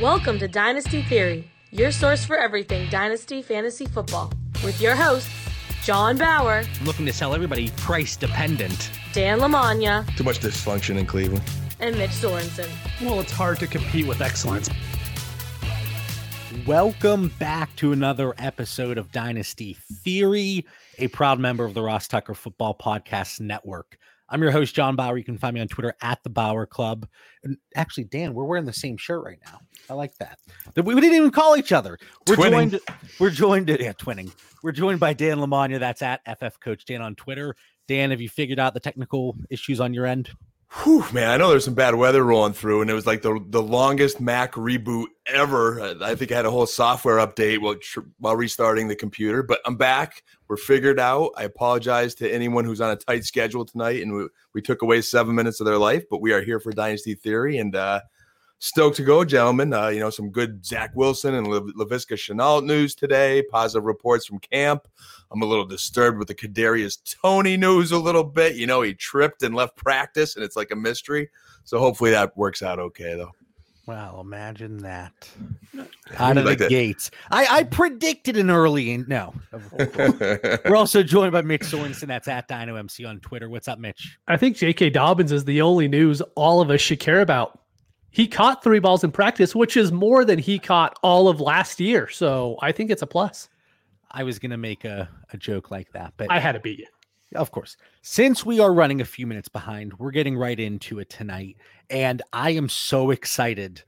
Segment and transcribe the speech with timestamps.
[0.00, 4.32] Welcome to Dynasty Theory, your source for everything Dynasty Fantasy Football,
[4.64, 5.30] with your hosts,
[5.82, 8.90] John Bauer, looking to sell everybody price dependent.
[9.12, 11.42] Dan Lamagna, Too much dysfunction in Cleveland.
[11.80, 12.68] and Mitch Sorensen.
[13.00, 14.68] Well, it's hard to compete with excellence.
[16.66, 20.64] Welcome back to another episode of Dynasty Theory,
[20.98, 23.98] a proud member of the Ross Tucker Football Podcast Network.
[24.30, 25.16] I'm your host, John Bauer.
[25.16, 27.08] You can find me on Twitter at the Bauer Club.
[27.44, 29.60] And actually, Dan, we're wearing the same shirt right now.
[29.88, 30.38] I like that.
[30.76, 31.98] We didn't even call each other.
[32.26, 32.70] We're Twinning.
[32.70, 32.80] joined.
[33.18, 33.68] We're joined.
[33.68, 34.30] Yeah, twinning.
[34.62, 35.78] We're joined by Dan Lamagna.
[35.78, 37.56] That's at FF Coach Dan on Twitter.
[37.86, 40.30] Dan, have you figured out the technical issues on your end?
[40.70, 43.42] Whew, man, I know there's some bad weather rolling through, and it was like the
[43.48, 45.80] the longest Mac reboot ever.
[46.02, 47.76] I think I had a whole software update while
[48.18, 50.22] while restarting the computer, but I'm back.
[50.46, 51.30] We're figured out.
[51.38, 55.00] I apologize to anyone who's on a tight schedule tonight, and we, we took away
[55.00, 58.02] seven minutes of their life, but we are here for Dynasty Theory, and uh,
[58.58, 59.72] stoked to go, gentlemen.
[59.72, 63.42] Uh, you know, some good Zach Wilson and La- Laviska Shenault news today.
[63.50, 64.88] Positive reports from camp.
[65.30, 68.56] I'm a little disturbed with the Kadarius Toney news a little bit.
[68.56, 71.28] You know, he tripped and left practice, and it's like a mystery.
[71.64, 73.32] So hopefully that works out okay, though.
[73.88, 75.30] Well, imagine that.
[76.18, 76.70] Out of like the that.
[76.70, 77.10] gates.
[77.30, 79.32] I, I predicted an early in no.
[79.78, 82.06] We're also joined by Mitch Sorensen.
[82.06, 83.48] That's at Dyno MC on Twitter.
[83.48, 84.18] What's up, Mitch?
[84.28, 84.90] I think J.K.
[84.90, 87.58] Dobbins is the only news all of us should care about.
[88.10, 91.78] He caught three balls in practice, which is more than he caught all of last
[91.78, 92.08] year.
[92.08, 93.48] So I think it's a plus.
[94.10, 96.86] I was gonna make a, a joke like that, but I had to beat you.
[97.34, 101.10] of course, since we are running a few minutes behind, we're getting right into it
[101.10, 101.56] tonight.
[101.90, 103.82] And I am so excited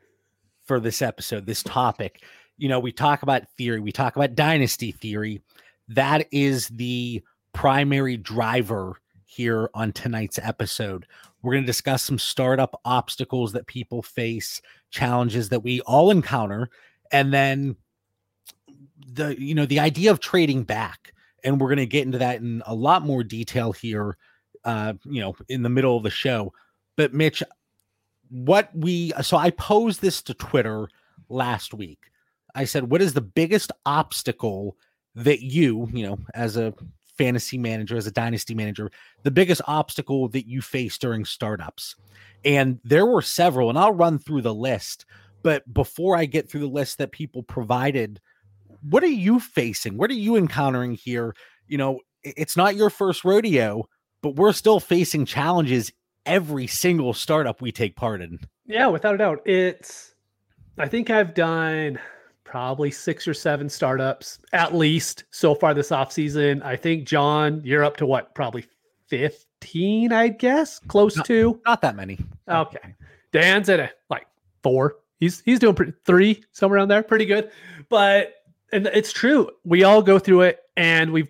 [0.64, 2.22] for this episode, this topic.
[2.58, 5.40] You know, we talk about theory, we talk about dynasty theory.
[5.88, 9.00] That is the primary driver
[9.40, 11.06] here on tonight's episode.
[11.40, 14.60] We're going to discuss some startup obstacles that people face,
[14.90, 16.68] challenges that we all encounter,
[17.10, 17.76] and then
[19.14, 21.14] the you know the idea of trading back.
[21.42, 24.18] And we're going to get into that in a lot more detail here
[24.66, 26.52] uh you know in the middle of the show.
[26.96, 27.42] But mitch
[28.28, 30.88] what we so i posed this to twitter
[31.30, 32.10] last week.
[32.54, 34.76] I said what is the biggest obstacle
[35.14, 36.74] that you you know as a
[37.20, 38.90] fantasy manager as a dynasty manager
[39.24, 41.96] the biggest obstacle that you face during startups
[42.44, 45.04] and there were several and i'll run through the list
[45.42, 48.20] but before i get through the list that people provided
[48.82, 49.96] what are you facing?
[49.96, 51.34] What are you encountering here?
[51.68, 53.88] You know, it's not your first rodeo,
[54.22, 55.92] but we're still facing challenges
[56.26, 58.38] every single startup we take part in.
[58.66, 59.42] Yeah, without a doubt.
[59.46, 60.14] It's,
[60.78, 61.98] I think I've done
[62.50, 66.60] probably six or seven startups at least so far this offseason.
[66.64, 68.34] I think, John, you're up to what?
[68.34, 68.64] Probably
[69.06, 71.22] 15, I guess, close No.
[71.22, 71.60] to.
[71.64, 72.18] Not that many.
[72.48, 72.96] Okay.
[73.30, 74.26] Dan's at a like
[74.64, 74.96] four.
[75.20, 77.04] He's he's doing pretty three, somewhere around there.
[77.04, 77.52] Pretty good.
[77.88, 78.34] But
[78.72, 79.48] and it's true.
[79.64, 81.28] We all go through it and we've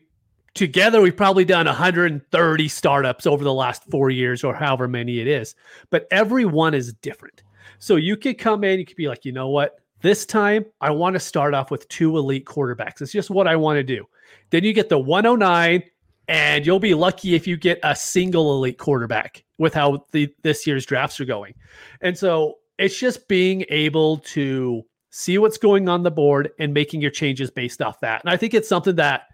[0.55, 5.27] together we've probably done 130 startups over the last four years or however many it
[5.27, 5.55] is.
[5.91, 7.43] But every one is different.
[7.79, 9.80] So you could come in, you could be like, you know what?
[10.03, 13.01] This time I want to start off with two elite quarterbacks.
[13.01, 14.07] It's just what I want to do.
[14.51, 15.83] Then you get the 109
[16.29, 20.67] and you'll be lucky if you get a single elite quarterback with how the this
[20.67, 21.55] year's drafts are going.
[22.01, 27.01] And so it's just being able to see what's going on the board and making
[27.01, 28.23] your changes based off that.
[28.23, 29.25] And I think it's something that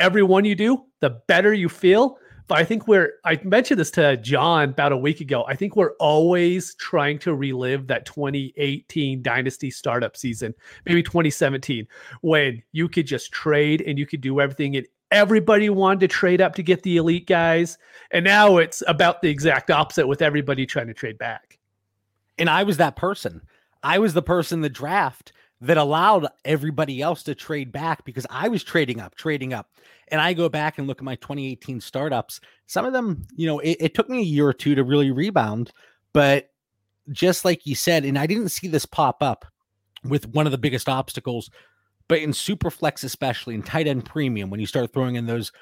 [0.00, 2.17] every one you do, the better you feel.
[2.48, 5.44] But I think we're I mentioned this to John about a week ago.
[5.46, 10.54] I think we're always trying to relive that 2018 dynasty startup season,
[10.86, 11.86] maybe 2017,
[12.22, 16.40] when you could just trade and you could do everything and everybody wanted to trade
[16.40, 17.76] up to get the elite guys.
[18.10, 21.58] And now it's about the exact opposite with everybody trying to trade back.
[22.38, 23.42] And I was that person.
[23.82, 28.48] I was the person the draft that allowed everybody else to trade back because I
[28.48, 29.70] was trading up, trading up.
[30.10, 32.40] And I go back and look at my 2018 startups.
[32.66, 35.10] Some of them, you know, it, it took me a year or two to really
[35.10, 35.70] rebound.
[36.12, 36.50] But
[37.10, 39.44] just like you said, and I didn't see this pop up
[40.04, 41.50] with one of the biggest obstacles,
[42.08, 45.52] but in Superflex, especially in tight end premium, when you start throwing in those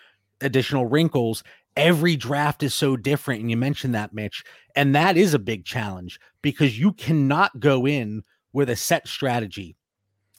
[0.40, 1.42] additional wrinkles,
[1.76, 3.40] every draft is so different.
[3.40, 4.44] And you mentioned that, Mitch.
[4.74, 8.22] And that is a big challenge because you cannot go in
[8.52, 9.76] with a set strategy.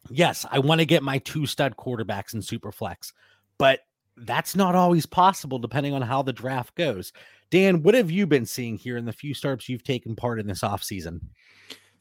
[0.10, 3.12] Yes, I want to get my two stud quarterbacks in Superflex,
[3.58, 3.82] but
[4.18, 7.14] that's not always possible depending on how the draft goes.
[7.50, 10.48] Dan, what have you been seeing here in the few startups you've taken part in
[10.48, 11.22] this offseason?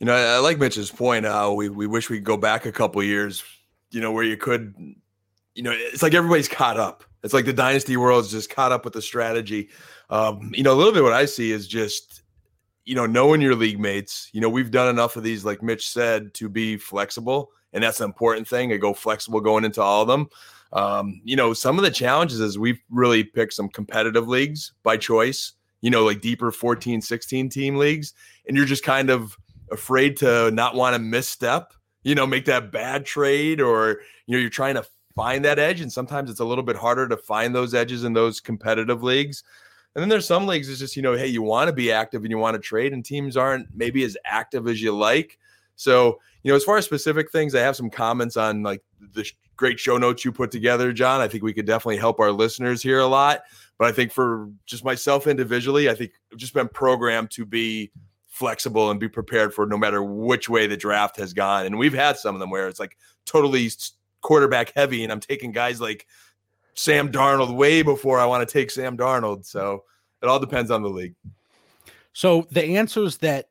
[0.01, 1.25] You know, I, I like Mitch's point.
[1.25, 3.45] How we, we wish we could go back a couple years,
[3.91, 4.75] you know, where you could,
[5.55, 7.05] you know, it's like everybody's caught up.
[7.23, 9.71] It's like the dynasty world is just caught up with the strategy.
[10.11, 12.23] Um, you know, a little bit what I see is just,
[12.85, 15.89] you know, knowing your league mates, you know, we've done enough of these, like Mitch
[15.89, 17.51] said, to be flexible.
[17.73, 18.73] And that's an important thing.
[18.73, 20.29] I go flexible going into all of them.
[20.76, 24.99] Um, you know, some of the challenges is we've really picked some competitive leagues by
[24.99, 28.12] choice, you know, like deeper 14, 16 team leagues.
[28.46, 29.38] And you're just kind of
[29.70, 34.38] afraid to not want to misstep, you know, make that bad trade or, you know,
[34.38, 34.84] you're trying to
[35.14, 35.81] find that edge.
[35.81, 39.44] And sometimes it's a little bit harder to find those edges in those competitive leagues.
[39.94, 42.20] And then there's some leagues it's just, you know, hey, you want to be active
[42.23, 45.38] and you want to trade, and teams aren't maybe as active as you like.
[45.76, 48.82] So, you know, as far as specific things, I have some comments on like
[49.14, 49.25] the
[49.56, 51.20] great show notes you put together, John.
[51.20, 53.43] I think we could definitely help our listeners here a lot.
[53.79, 57.91] But I think for just myself individually, I think I've just been programmed to be
[58.26, 61.67] flexible and be prepared for no matter which way the draft has gone.
[61.67, 63.70] And we've had some of them where it's like totally
[64.23, 66.06] quarterback heavy, and I'm taking guys like
[66.75, 69.47] Sam Darnold way before I want to take Sam Darnold.
[69.47, 69.85] So
[70.23, 71.14] it all depends on the league.
[72.12, 73.49] So the answers that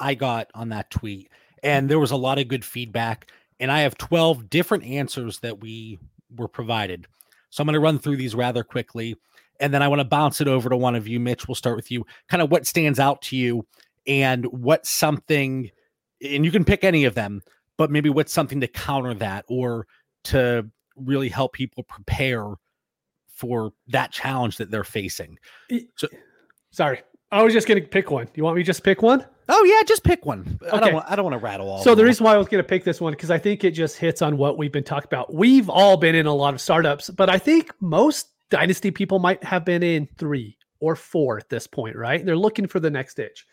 [0.00, 1.30] I got on that tweet,
[1.62, 3.30] and there was a lot of good feedback,
[3.60, 5.98] and I have 12 different answers that we
[6.36, 7.06] were provided.
[7.50, 9.16] So I'm going to run through these rather quickly.
[9.60, 11.18] And then I want to bounce it over to one of you.
[11.18, 12.06] Mitch, we'll start with you.
[12.28, 13.66] Kind of what stands out to you
[14.06, 15.70] and what something,
[16.22, 17.42] and you can pick any of them,
[17.76, 19.86] but maybe what's something to counter that or
[20.24, 22.44] to really help people prepare
[23.28, 25.38] for that challenge that they're facing.
[25.96, 26.08] So,
[26.70, 28.28] sorry, I was just going to pick one.
[28.34, 29.24] You want me to just pick one?
[29.50, 30.58] Oh yeah, just pick one.
[30.62, 30.76] Okay.
[30.76, 30.94] I don't.
[30.94, 31.82] Want, I don't want to rattle all.
[31.82, 33.70] So the reason why I was going to pick this one because I think it
[33.70, 35.32] just hits on what we've been talking about.
[35.32, 39.42] We've all been in a lot of startups, but I think most dynasty people might
[39.44, 42.24] have been in three or four at this point, right?
[42.24, 43.46] They're looking for the next itch,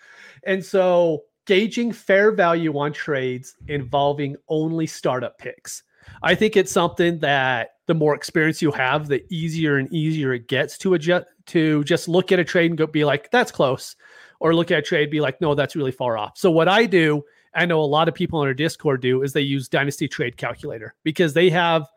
[0.46, 5.84] and so gauging fair value on trades involving only startup picks.
[6.22, 10.48] I think it's something that the more experience you have, the easier and easier it
[10.48, 13.96] gets to adjust to just look at a trade and go be like, that's close.
[14.40, 16.38] Or look at a trade, be like, no, that's really far off.
[16.38, 17.24] So what I do,
[17.54, 20.38] I know a lot of people on our Discord do, is they use Dynasty Trade
[20.38, 21.88] Calculator because they have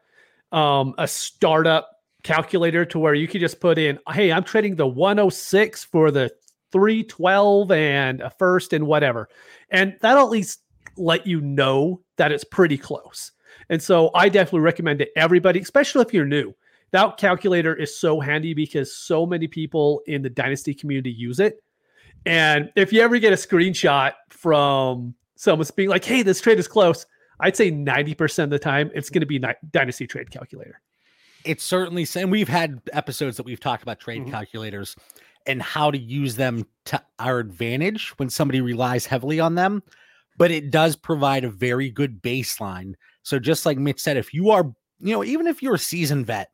[0.52, 1.90] um, a startup
[2.22, 6.30] calculator to where you can just put in, hey, I'm trading the 106 for the
[6.72, 9.28] 312 and a first and whatever.
[9.70, 10.60] And that'll at least
[10.96, 13.32] let you know that it's pretty close.
[13.70, 16.54] And so I definitely recommend to everybody, especially if you're new.
[16.90, 21.62] That calculator is so handy because so many people in the dynasty community use it.
[22.24, 26.66] And if you ever get a screenshot from someone's being like, hey, this trade is
[26.66, 27.06] close,
[27.40, 30.80] I'd say 90% of the time it's going to be dynasty trade calculator.
[31.44, 34.30] It's certainly, and we've had episodes that we've talked about trade mm-hmm.
[34.30, 34.96] calculators
[35.46, 39.82] and how to use them to our advantage when somebody relies heavily on them.
[40.38, 42.94] But it does provide a very good baseline
[43.28, 46.24] so just like Mitch said, if you are, you know, even if you're a seasoned
[46.24, 46.48] vet,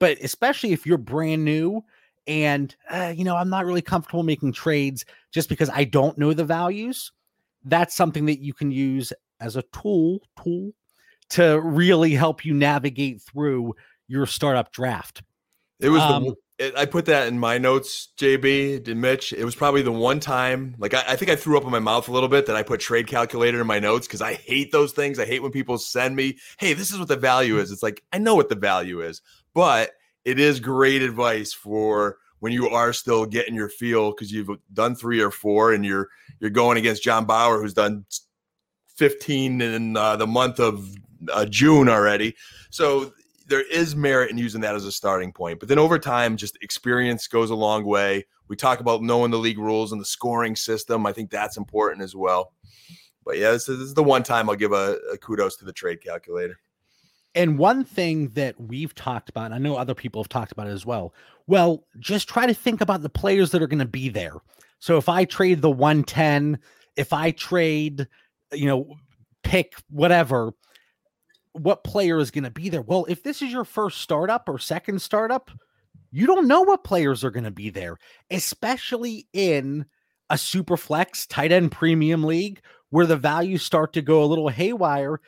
[0.00, 1.84] but especially if you're brand new
[2.26, 6.32] and uh, you know, I'm not really comfortable making trades just because I don't know
[6.32, 7.12] the values,
[7.64, 10.72] that's something that you can use as a tool tool
[11.30, 13.76] to really help you navigate through
[14.08, 15.22] your startup draft.
[15.78, 19.32] It was um, the it, I put that in my notes, JB, and Mitch.
[19.32, 21.78] It was probably the one time, like I, I, think I threw up in my
[21.78, 24.72] mouth a little bit that I put trade calculator in my notes because I hate
[24.72, 25.18] those things.
[25.18, 28.02] I hate when people send me, "Hey, this is what the value is." It's like
[28.12, 29.20] I know what the value is,
[29.52, 29.92] but
[30.24, 34.94] it is great advice for when you are still getting your feel because you've done
[34.94, 36.08] three or four, and you're
[36.40, 38.06] you're going against John Bauer, who's done
[38.86, 40.88] fifteen in uh, the month of
[41.30, 42.34] uh, June already.
[42.70, 43.12] So
[43.46, 45.60] there is merit in using that as a starting point.
[45.60, 48.26] But then over time, just experience goes a long way.
[48.48, 51.06] We talk about knowing the league rules and the scoring system.
[51.06, 52.52] I think that's important as well.
[53.24, 55.64] But yeah, this is, this is the one time I'll give a, a, kudos to
[55.64, 56.58] the trade calculator.
[57.34, 60.68] And one thing that we've talked about, and I know other people have talked about
[60.68, 61.12] it as well.
[61.46, 64.36] Well, just try to think about the players that are going to be there.
[64.78, 66.58] So if I trade the 110,
[66.96, 68.08] if I trade,
[68.52, 68.94] you know,
[69.42, 70.52] pick whatever,
[71.56, 72.82] what player is going to be there.
[72.82, 75.50] Well, if this is your first startup or second startup,
[76.10, 77.96] you don't know what players are going to be there,
[78.30, 79.86] especially in
[80.30, 82.60] a super flex tight end premium league
[82.90, 85.20] where the values start to go a little haywire.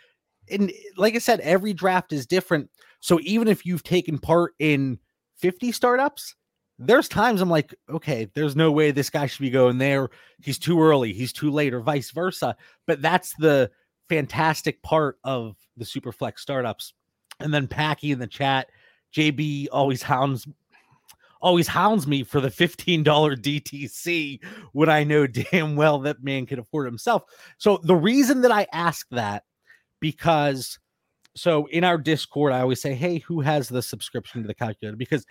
[0.51, 2.71] And like I said, every draft is different.
[3.01, 4.99] So even if you've taken part in
[5.37, 6.35] 50 startups,
[6.79, 10.09] there's times I'm like, okay, there's no way this guy should be going there.
[10.43, 12.57] He's too early, he's too late, or vice versa.
[12.87, 13.71] But that's the
[14.09, 16.95] fantastic part of the Superflex startups.
[17.41, 18.71] And then Packy in the chat,
[19.15, 20.47] JB always hounds
[21.41, 24.41] always hounds me for the $15 DTC
[24.73, 27.23] when I know damn well that man can afford himself.
[27.59, 29.45] So the reason that I ask that
[30.01, 30.79] because
[31.37, 34.97] so in our Discord, I always say, Hey, who has the subscription to the calculator?
[34.97, 35.25] Because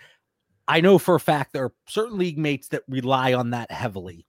[0.66, 4.26] I know for a fact there are certain league mates that rely on that heavily.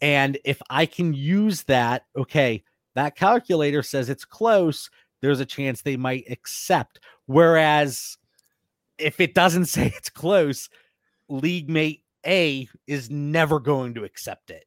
[0.00, 5.82] And if I can use that, okay, that calculator says it's close, there's a chance
[5.82, 7.00] they might accept.
[7.26, 8.18] Whereas
[8.98, 10.68] if it doesn't say it's close,
[11.28, 14.64] league mate A is never going to accept it.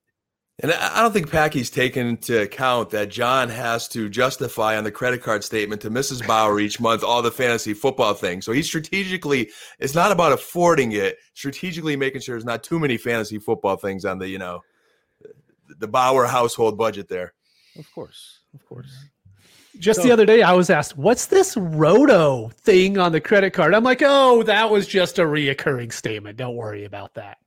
[0.59, 4.91] And I don't think Packy's taken into account that John has to justify on the
[4.91, 6.25] credit card statement to Mrs.
[6.27, 8.45] Bauer each month all the fantasy football things.
[8.45, 9.49] So he's strategically,
[9.79, 14.05] it's not about affording it, strategically making sure there's not too many fantasy football things
[14.05, 14.61] on the, you know,
[15.79, 17.33] the Bauer household budget there.
[17.77, 18.39] Of course.
[18.53, 18.91] Of course.
[19.79, 23.51] Just so, the other day, I was asked, "What's this Roto thing on the credit
[23.51, 26.37] card?" I'm like, "Oh, that was just a reoccurring statement.
[26.37, 27.37] Don't worry about that."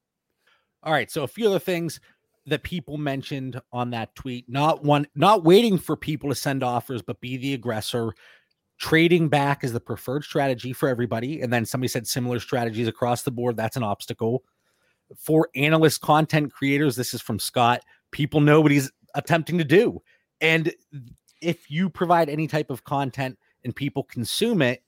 [0.82, 1.10] All right.
[1.10, 2.00] So a few other things
[2.46, 7.00] that people mentioned on that tweet: not one, not waiting for people to send offers,
[7.00, 8.12] but be the aggressor.
[8.78, 11.40] Trading back is the preferred strategy for everybody.
[11.40, 13.56] And then somebody said similar strategies across the board.
[13.56, 14.44] That's an obstacle
[15.16, 16.96] for analyst content creators.
[16.96, 17.82] This is from Scott.
[18.10, 20.02] People know what he's attempting to do.
[20.40, 20.72] And
[21.40, 24.82] if you provide any type of content and people consume it,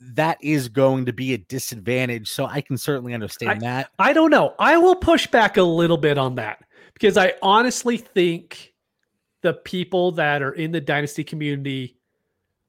[0.00, 2.30] that is going to be a disadvantage.
[2.30, 3.90] So I can certainly understand I, that.
[3.98, 4.54] I don't know.
[4.58, 6.64] I will push back a little bit on that
[6.94, 8.74] because I honestly think
[9.42, 11.96] the people that are in the dynasty community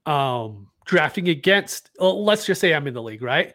[0.05, 3.53] um drafting against well, let's just say I'm in the league, right?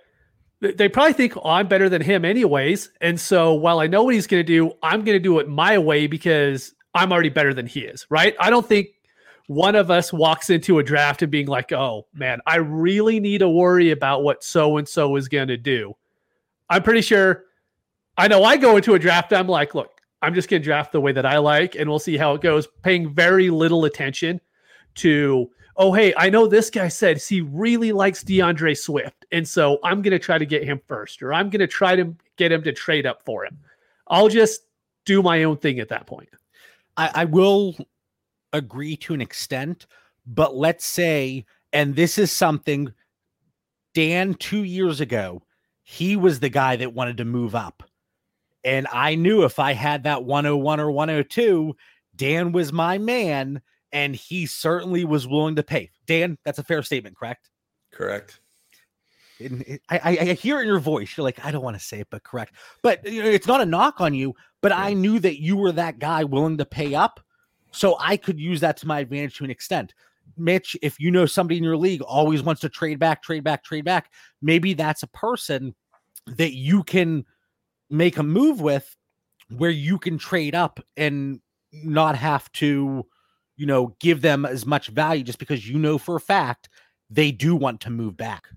[0.61, 2.91] They probably think oh, I'm better than him anyways.
[3.01, 5.49] And so while I know what he's going to do, I'm going to do it
[5.49, 8.35] my way because I'm already better than he is, right?
[8.41, 8.89] I don't think
[9.49, 13.39] one of us walks into a draft and being like, oh man, I really need
[13.39, 15.95] to worry about what so and so is going to do.
[16.69, 17.45] I'm pretty sure
[18.17, 20.93] I know I go into a draft, I'm like, look, I'm just going to draft
[20.93, 24.41] the way that I like and we'll see how it goes, paying very little attention
[24.97, 29.27] to, oh, hey, I know this guy said he really likes D'Andre Swift.
[29.33, 31.95] And so I'm going to try to get him first, or I'm going to try
[31.95, 33.59] to get him to trade up for him.
[34.09, 34.63] I'll just
[35.05, 36.31] do my own thing at that point.
[36.97, 37.77] I, I will
[38.53, 39.87] agree to an extent,
[40.27, 42.93] but let's say, and this is something
[43.95, 45.43] Dan two years ago,
[45.83, 47.83] he was the guy that wanted to move up.
[48.65, 51.77] And I knew if I had that 101 or 102,
[52.17, 53.63] Dan was my man,
[53.93, 55.91] and he certainly was willing to pay.
[56.07, 57.51] Dan, that's a fair statement, correct?
[57.93, 58.41] Correct.
[59.41, 62.09] I, I, I, hear in your voice, you're like, I don't want to say it,
[62.11, 62.55] but correct.
[62.83, 64.35] But you know, it's not a knock on you,
[64.67, 67.21] but I knew that you were that guy willing to pay up.
[67.71, 69.95] So I could use that to my advantage to an extent.
[70.37, 73.63] Mitch, if you know somebody in your league always wants to trade back, trade back,
[73.63, 74.11] trade back,
[74.43, 75.73] maybe that's a person
[76.27, 77.25] that you can
[77.91, 78.97] make a move with
[79.57, 81.41] where you can trade up and
[81.73, 83.07] not have to,
[83.57, 86.69] you know, give them as much value just because you know for a fact
[87.09, 88.49] they do want to move back.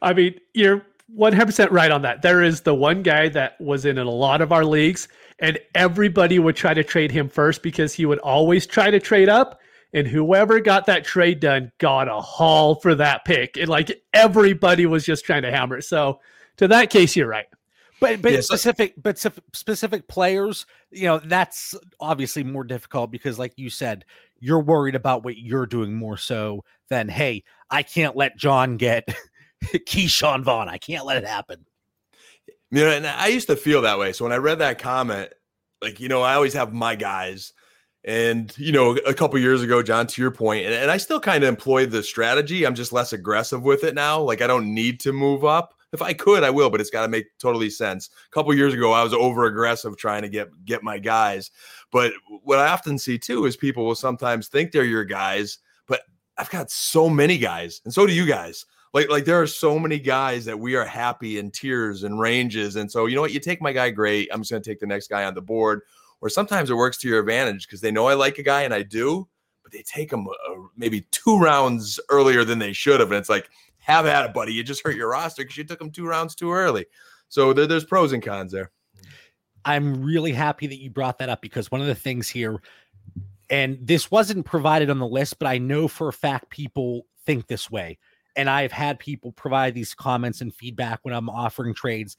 [0.00, 0.86] I mean, you're
[1.18, 2.22] 100% right on that.
[2.22, 5.06] There is the one guy that was in a lot of our leagues,
[5.40, 9.28] and everybody would try to trade him first because he would always try to trade
[9.28, 9.60] up.
[9.92, 13.56] And whoever got that trade done got a haul for that pick.
[13.56, 15.80] And like everybody was just trying to hammer.
[15.80, 16.20] So,
[16.58, 17.46] to that case, you're right.
[18.00, 18.46] But but yes.
[18.46, 24.04] specific but specific players, you know, that's obviously more difficult because, like you said,
[24.38, 29.08] you're worried about what you're doing more so than hey, I can't let John get
[29.64, 30.68] Ke'Shawn Vaughn.
[30.68, 31.66] I can't let it happen.
[32.70, 34.12] You know, and I used to feel that way.
[34.12, 35.32] So when I read that comment,
[35.82, 37.52] like, you know, I always have my guys.
[38.04, 41.20] And, you know, a couple years ago, John, to your point, and, and I still
[41.20, 42.64] kind of employ the strategy.
[42.64, 44.20] I'm just less aggressive with it now.
[44.20, 45.74] Like, I don't need to move up.
[45.92, 48.08] If I could, I will, but it's got to make totally sense.
[48.26, 51.50] A couple years ago, I was over aggressive trying to get get my guys.
[51.90, 52.12] But
[52.44, 55.58] what I often see too is people will sometimes think they're your guys,
[55.88, 56.02] but
[56.38, 59.78] I've got so many guys, and so do you guys like like there are so
[59.78, 63.32] many guys that we are happy in tiers and ranges and so you know what
[63.32, 65.40] you take my guy great i'm just going to take the next guy on the
[65.40, 65.82] board
[66.20, 68.74] or sometimes it works to your advantage because they know i like a guy and
[68.74, 69.26] i do
[69.62, 70.32] but they take him uh,
[70.76, 74.52] maybe two rounds earlier than they should have and it's like have at it buddy
[74.52, 76.86] you just hurt your roster because you took him two rounds too early.
[77.28, 78.70] So there, there's pros and cons there.
[79.64, 82.60] I'm really happy that you brought that up because one of the things here
[83.50, 87.46] and this wasn't provided on the list but i know for a fact people think
[87.46, 87.98] this way
[88.36, 92.16] and I've had people provide these comments and feedback when I'm offering trades,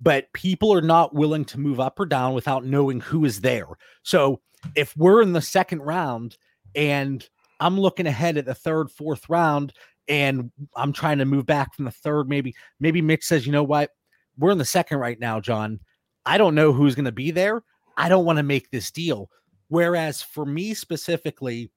[0.00, 3.66] but people are not willing to move up or down without knowing who is there.
[4.02, 4.40] So
[4.74, 6.36] if we're in the second round
[6.74, 7.28] and
[7.60, 9.72] I'm looking ahead at the third, fourth round,
[10.08, 13.62] and I'm trying to move back from the third, maybe, maybe Mitch says, you know
[13.62, 13.90] what?
[14.38, 15.80] We're in the second right now, John.
[16.26, 17.62] I don't know who's going to be there.
[17.96, 19.30] I don't want to make this deal.
[19.68, 21.70] Whereas for me specifically,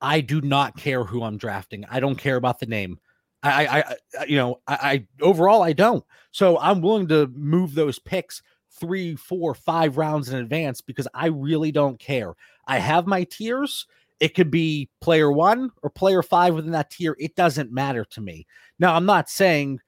[0.00, 1.84] I do not care who I'm drafting.
[1.90, 2.98] I don't care about the name.
[3.42, 6.04] I, I, I you know, I, I overall I don't.
[6.30, 11.26] So I'm willing to move those picks three, four, five rounds in advance because I
[11.26, 12.34] really don't care.
[12.66, 13.86] I have my tiers.
[14.20, 17.16] It could be player one or player five within that tier.
[17.18, 18.46] It doesn't matter to me.
[18.78, 19.80] Now, I'm not saying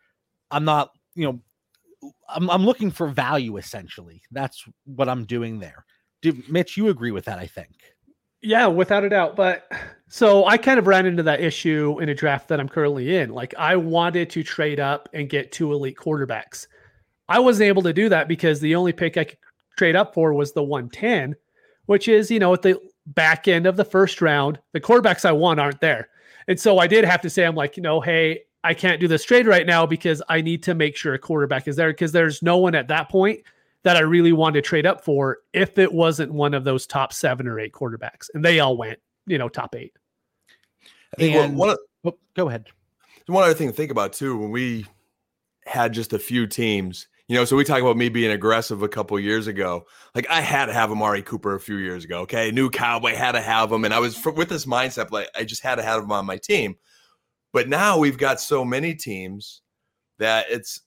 [0.51, 4.23] I'm not, you know, I'm, I'm looking for value essentially.
[4.31, 5.85] That's what I'm doing there.
[6.23, 7.96] Do, Mitch, you agree with that, I think.
[8.43, 9.37] Yeah, without a doubt.
[9.37, 9.71] But
[10.09, 13.31] so I kind of ran into that issue in a draft that I'm currently in.
[13.31, 16.67] Like I wanted to trade up and get two elite quarterbacks.
[17.29, 19.39] I wasn't able to do that because the only pick I could
[19.77, 21.35] trade up for was the 110,
[21.87, 25.33] which is, you know, at the back end of the first round, the quarterbacks I
[25.33, 26.09] want aren't there.
[26.49, 29.09] And so I did have to say, I'm like, you know, hey, I can't do
[29.09, 32.13] this trade right now because I need to make sure a quarterback is there because
[32.13, 33.41] there's no one at that point
[33.87, 37.13] that I really wanted to trade up for if it wasn't one of those top
[37.13, 38.29] seven or eight quarterbacks.
[38.35, 39.93] And they all went, you know, top eight.
[41.15, 42.67] I think and, one, one oh, go ahead.
[43.27, 44.87] One other thing to think about too, when we
[45.67, 48.89] had just a few teams, you know, so we talk about me being aggressive a
[48.89, 49.87] couple years ago.
[50.17, 52.23] Like I had to have Amari Cooper a few years ago.
[52.23, 55.45] Okay, new cowboy had to have him, and I was with this mindset like I
[55.45, 56.75] just had to have him on my team.
[57.53, 59.63] But now we've got so many teams
[60.19, 60.81] that it's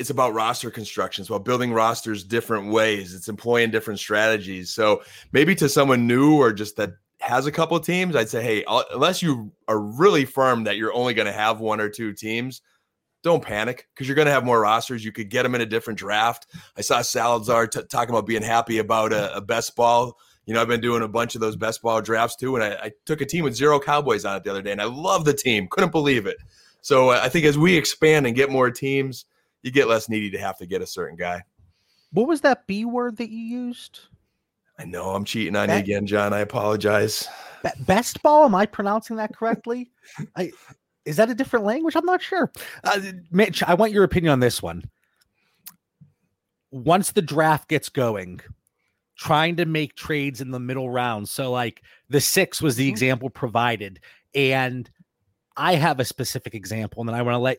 [0.00, 1.20] it's about roster construction.
[1.20, 3.14] It's about building rosters different ways.
[3.14, 4.70] It's employing different strategies.
[4.70, 8.64] So maybe to someone new or just that has a couple teams, I'd say, hey,
[8.66, 12.62] unless you are really firm that you're only going to have one or two teams,
[13.22, 15.04] don't panic because you're going to have more rosters.
[15.04, 16.46] You could get them in a different draft.
[16.78, 20.16] I saw Salazar t- talking about being happy about a, a, best ball.
[20.46, 22.68] You know, I've been doing a bunch of those best ball drafts too, and I,
[22.84, 25.26] I, took a team with zero Cowboys on it the other day, and I love
[25.26, 25.68] the team.
[25.70, 26.38] Couldn't believe it.
[26.80, 29.26] So uh, I think as we expand and get more teams,
[29.62, 31.42] you get less needy to have to get a certain guy.
[32.12, 34.00] What was that B word that you used?
[34.78, 36.32] I know I'm cheating on you again, John.
[36.32, 37.28] I apologize.
[37.80, 38.44] Best ball?
[38.44, 39.90] Am I pronouncing that correctly?
[40.36, 40.52] I
[41.04, 41.96] is that a different language?
[41.96, 42.52] I'm not sure.
[42.84, 43.00] Uh,
[43.30, 44.84] Mitch, I want your opinion on this one.
[46.70, 48.40] Once the draft gets going,
[49.16, 51.28] trying to make trades in the middle round.
[51.28, 52.90] So, like the six was the mm-hmm.
[52.90, 54.00] example provided,
[54.34, 54.90] and
[55.56, 57.58] I have a specific example, and then I want to let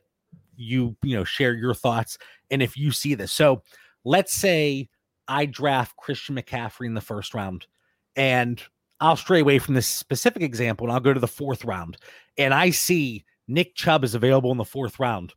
[0.55, 2.17] you, you know, share your thoughts
[2.49, 3.31] and if you see this.
[3.31, 3.63] So,
[4.03, 4.89] let's say
[5.27, 7.65] I draft Christian McCaffrey in the first round,
[8.15, 8.61] and
[8.99, 11.97] I'll stray away from this specific example, and I'll go to the fourth round,
[12.37, 15.33] and I see Nick Chubb is available in the fourth round.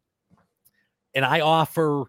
[1.15, 2.05] And I offer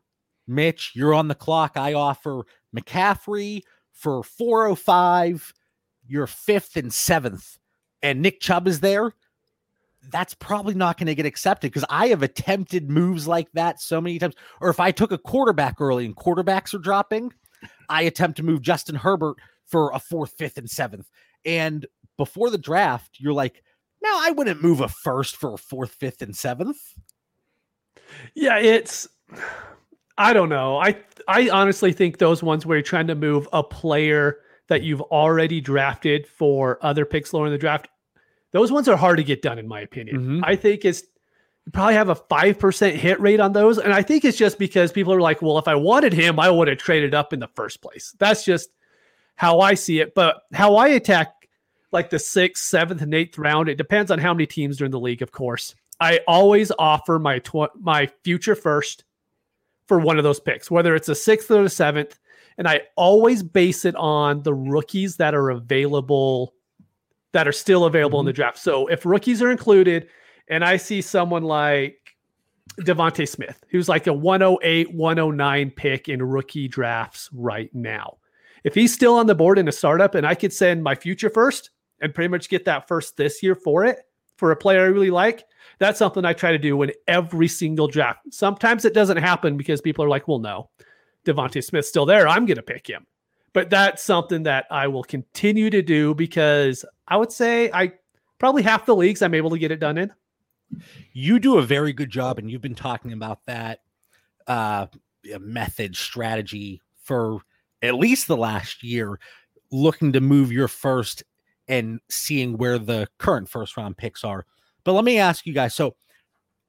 [0.48, 1.74] Mitch, you're on the clock.
[1.76, 5.54] I offer McCaffrey for 405,
[6.08, 7.58] your fifth and seventh,
[8.02, 9.14] and Nick Chubb is there.
[10.12, 14.00] That's probably not going to get accepted because I have attempted moves like that so
[14.00, 14.36] many times.
[14.62, 17.34] Or if I took a quarterback early and quarterbacks are dropping,
[17.90, 21.10] I attempt to move Justin Herbert for a fourth, fifth, and seventh.
[21.46, 21.86] And
[22.18, 23.64] before the draft, you're like,
[24.02, 26.78] now, I wouldn't move a first for a fourth, fifth, and seventh.
[28.36, 29.08] Yeah, it's
[30.18, 30.78] I don't know.
[30.78, 34.38] I I honestly think those ones where you're trying to move a player
[34.68, 37.88] that you've already drafted for other picks lower in the draft,
[38.56, 40.18] those ones are hard to get done, in my opinion.
[40.18, 40.46] Mm-hmm.
[40.46, 41.04] I think it's
[41.66, 44.58] you probably have a five percent hit rate on those, and I think it's just
[44.58, 47.40] because people are like, "Well, if I wanted him, I would have traded up in
[47.40, 48.70] the first place." That's just
[49.36, 50.16] how I see it.
[50.16, 51.34] But how I attack
[51.92, 53.68] like the sixth, seventh, and eighth round.
[53.68, 55.76] It depends on how many teams are in the league, of course.
[56.00, 59.04] I always offer my tw- my future first
[59.88, 62.18] for one of those picks, whether it's a sixth or the seventh,
[62.58, 66.55] and I always base it on the rookies that are available,
[67.36, 68.30] that are still available mm-hmm.
[68.30, 68.58] in the draft.
[68.58, 70.08] So if rookies are included,
[70.48, 72.00] and I see someone like
[72.80, 78.20] DeVonta Smith, who's like a 108, 109 pick in rookie drafts right now.
[78.64, 81.30] If he's still on the board in a startup and I could send my future
[81.30, 84.00] first, and pretty much get that first this year for it
[84.38, 85.44] for a player I really like.
[85.78, 88.20] That's something I try to do in every single draft.
[88.32, 90.70] Sometimes it doesn't happen because people are like, well, no,
[91.26, 92.30] DeVonta Smith's still there.
[92.30, 93.06] I'm going to pick him.
[93.56, 97.94] But that's something that I will continue to do because I would say I
[98.38, 100.12] probably half the leagues I'm able to get it done in.
[101.14, 103.80] You do a very good job, and you've been talking about that
[104.46, 104.88] uh,
[105.40, 107.40] method strategy for
[107.82, 109.22] at least the last year,
[109.72, 111.24] looking to move your first
[111.70, 114.46] and seeing where the current first round picks are.
[114.84, 115.96] But let me ask you guys so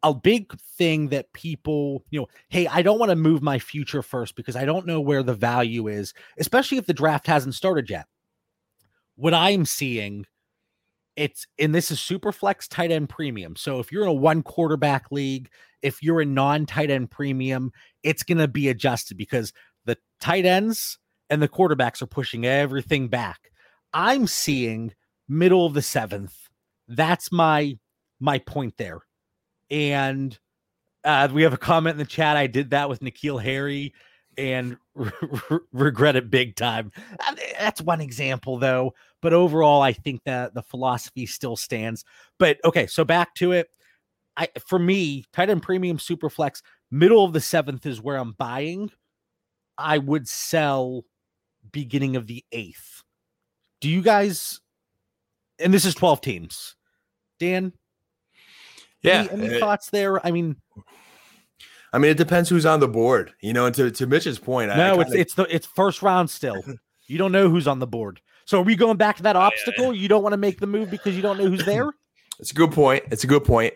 [0.03, 4.03] a big thing that people, you know, hey, I don't want to move my future
[4.03, 7.91] first because I don't know where the value is, especially if the draft hasn't started
[7.91, 8.07] yet.
[9.17, 10.27] What I'm seeing,
[11.17, 13.57] it's and this is super flex tight end premium.
[13.57, 15.49] So if you're in a one quarterback league,
[15.83, 19.53] if you're a non tight end premium, it's going to be adjusted because
[19.87, 20.99] the tight ends
[21.31, 23.51] and the quarterbacks are pushing everything back.
[23.93, 24.93] I'm seeing
[25.29, 26.35] middle of the seventh.
[26.87, 27.79] That's my
[28.21, 29.01] my point there.
[29.71, 30.39] And
[31.05, 32.37] uh, we have a comment in the chat.
[32.37, 33.93] I did that with N'Keal Harry.
[34.39, 36.93] and re- regret it big time.
[37.27, 38.95] Uh, that's one example, though.
[39.23, 42.05] But overall, I think that the philosophy still stands.
[42.39, 43.69] But okay, so back to it.
[44.37, 48.33] I for me, tight end premium super flex, middle of the seventh is where I'm
[48.33, 48.91] buying.
[49.79, 51.05] I would sell
[51.73, 53.03] beginning of the eighth.
[53.81, 54.61] Do you guys?
[55.59, 56.77] And this is 12 teams.
[57.41, 57.73] Dan,
[59.07, 59.27] Yeah.
[59.33, 60.25] any, any uh, thoughts there?
[60.27, 60.57] I mean,
[61.93, 63.33] I mean, it depends who's on the board.
[63.41, 66.03] You know, and to, to Mitch's point, no, I it's kinda- it's the it's first
[66.03, 66.63] round still.
[67.09, 68.21] You don't know who's on the board.
[68.47, 69.95] So are we going back to that obstacle?
[69.95, 71.93] You don't want to make the move because you don't know who's there?
[72.41, 73.05] It's a good point.
[73.13, 73.75] It's a good point.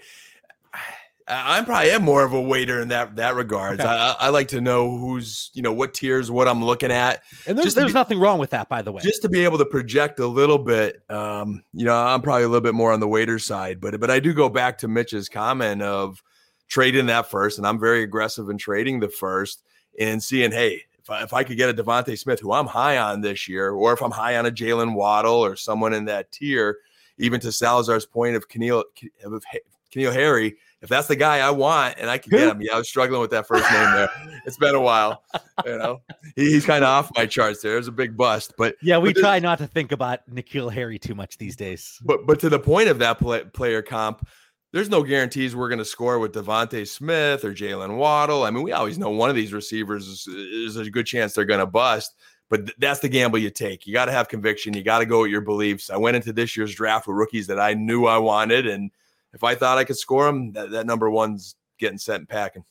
[1.30, 3.80] I- I'm probably am more of a waiter in that that regards.
[3.80, 3.88] Okay.
[3.88, 7.22] I, I I like to know who's you know what tiers, what I'm looking at,
[7.46, 9.02] And there's, there's be- nothing wrong with that, by the way.
[9.02, 11.02] just to be able to project a little bit.
[11.10, 14.10] Um, you know, I'm probably a little bit more on the waiter side, but but
[14.10, 16.22] I do go back to Mitch's comment of
[16.68, 19.62] trading that first, and I'm very aggressive in trading the first
[19.98, 22.96] and seeing, hey, if I, if I could get a DeVonta Smith, who I'm high
[22.98, 26.30] on this year, or if I'm high on a Jaylen Waddle or someone in that
[26.30, 26.76] tier,
[27.18, 28.84] even to Salazar's point of Keneal,
[29.24, 29.44] of
[29.92, 32.78] Keneal Harry, if that's the guy I want and I can get him, yeah, I
[32.78, 34.08] was struggling with that first name there.
[34.46, 35.22] It's been a while,
[35.64, 36.00] you know.
[36.36, 37.74] He- he's kind of off my charts there.
[37.74, 40.72] It was a big bust, but yeah, we but try not to think about N'Keal
[40.72, 41.98] Harry too much these days.
[42.04, 44.26] but but to the point of that play, player comp,
[44.72, 48.44] there's no guarantees we're going to score with DeVonta Smith or Jaylen Waddle.
[48.44, 51.44] I mean, we always know one of these receivers is, is a good chance they're
[51.44, 52.14] going to bust.
[52.48, 53.86] But th- that's the gamble you take.
[53.86, 54.74] You got to have conviction.
[54.74, 55.90] You got to go with your beliefs.
[55.90, 58.90] I went into this year's draft with rookies that I knew I wanted, and
[59.32, 62.64] if I thought I could score them, that, that number one's getting sent and packing.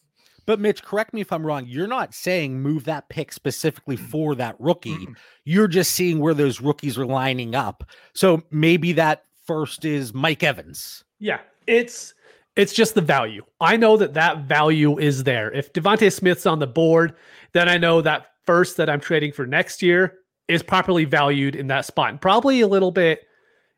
[0.45, 1.65] But Mitch, correct me if I'm wrong.
[1.67, 4.09] You're not saying move that pick specifically Mm.
[4.09, 5.07] for that rookie.
[5.43, 7.83] You're just seeing where those rookies are lining up.
[8.13, 11.03] So maybe that first is Mike Evans.
[11.19, 12.13] Yeah, it's
[12.55, 13.43] it's just the value.
[13.61, 15.51] I know that that value is there.
[15.51, 17.13] If DeVonta Smith's on the board,
[17.53, 20.15] then I know that first that I'm trading for next year
[20.47, 22.09] is properly valued in that spot.
[22.09, 23.21] And probably a little bit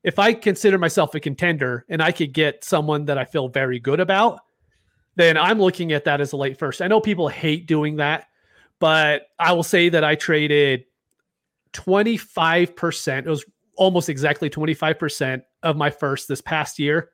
[0.03, 3.79] if I consider myself a contender and I could get someone that I feel very
[3.79, 4.39] good about,
[5.15, 6.81] then I'm looking at that as a late first.
[6.81, 8.27] I know people hate doing that,
[8.79, 10.85] but I will say that I traded
[11.73, 13.17] 25%.
[13.19, 17.09] It was almost exactly 25% of my first this past year.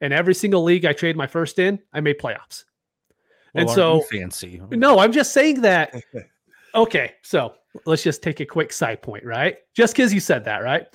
[0.00, 2.64] And every single league I traded my first in, I made playoffs.
[3.54, 4.60] And Well, aren't so- fancy.
[4.70, 5.94] No, I'm just saying that.
[6.74, 7.54] Okay, so
[7.86, 9.56] let's just take a quick side point, right?
[9.74, 10.86] Just because you said that, right?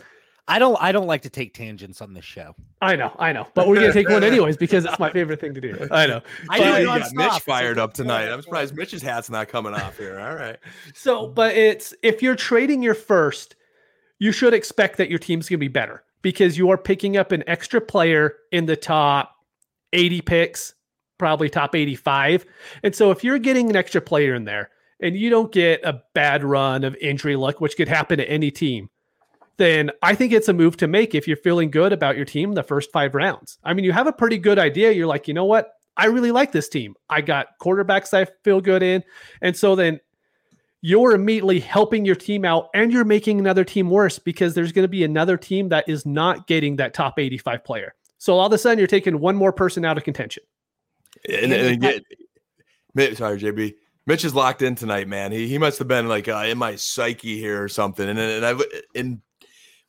[0.52, 2.54] I don't I don't like to take tangents on this show.
[2.82, 5.54] I know, I know, but we're gonna take one anyways because it's my favorite thing
[5.54, 5.88] to do.
[5.92, 6.22] I know.
[6.50, 7.14] I But do you got.
[7.14, 8.28] Mitch fired up tonight.
[8.28, 10.20] I'm surprised Mitch's hat's not coming off here.
[10.20, 10.58] All right.
[10.94, 13.56] So, but it's if you're trading your first,
[14.20, 17.32] you should expect that your team's going to be better because you are picking up
[17.32, 19.34] an extra player in the top
[19.94, 20.74] 80 picks,
[21.18, 22.46] probably top 85.
[22.84, 26.04] And so if you're getting an extra player in there and you don't get a
[26.14, 28.90] bad run of injury luck, which could happen to any team,
[29.58, 32.54] then I think it's a move to make if you're feeling good about your team
[32.54, 33.60] the first five rounds.
[33.64, 34.92] I mean, you have a pretty good idea.
[34.92, 35.74] You're like, you know what?
[35.98, 36.96] I really like this team.
[37.10, 39.04] I got quarterbacks I feel good in.
[39.42, 40.00] And so then
[40.82, 44.84] you're immediately helping your team out and you're making another team worse because there's going
[44.84, 47.94] to be another team that is not getting that top 85 player.
[48.18, 50.44] So all of a sudden you're taking one more person out of contention.
[51.30, 51.68] And, And
[52.96, 53.76] again, sorry, JB.
[54.08, 55.32] Mitch is locked in tonight, man.
[55.32, 58.10] He he must have been like uh, in my psyche here or something.
[58.10, 58.56] And and I
[58.96, 59.22] and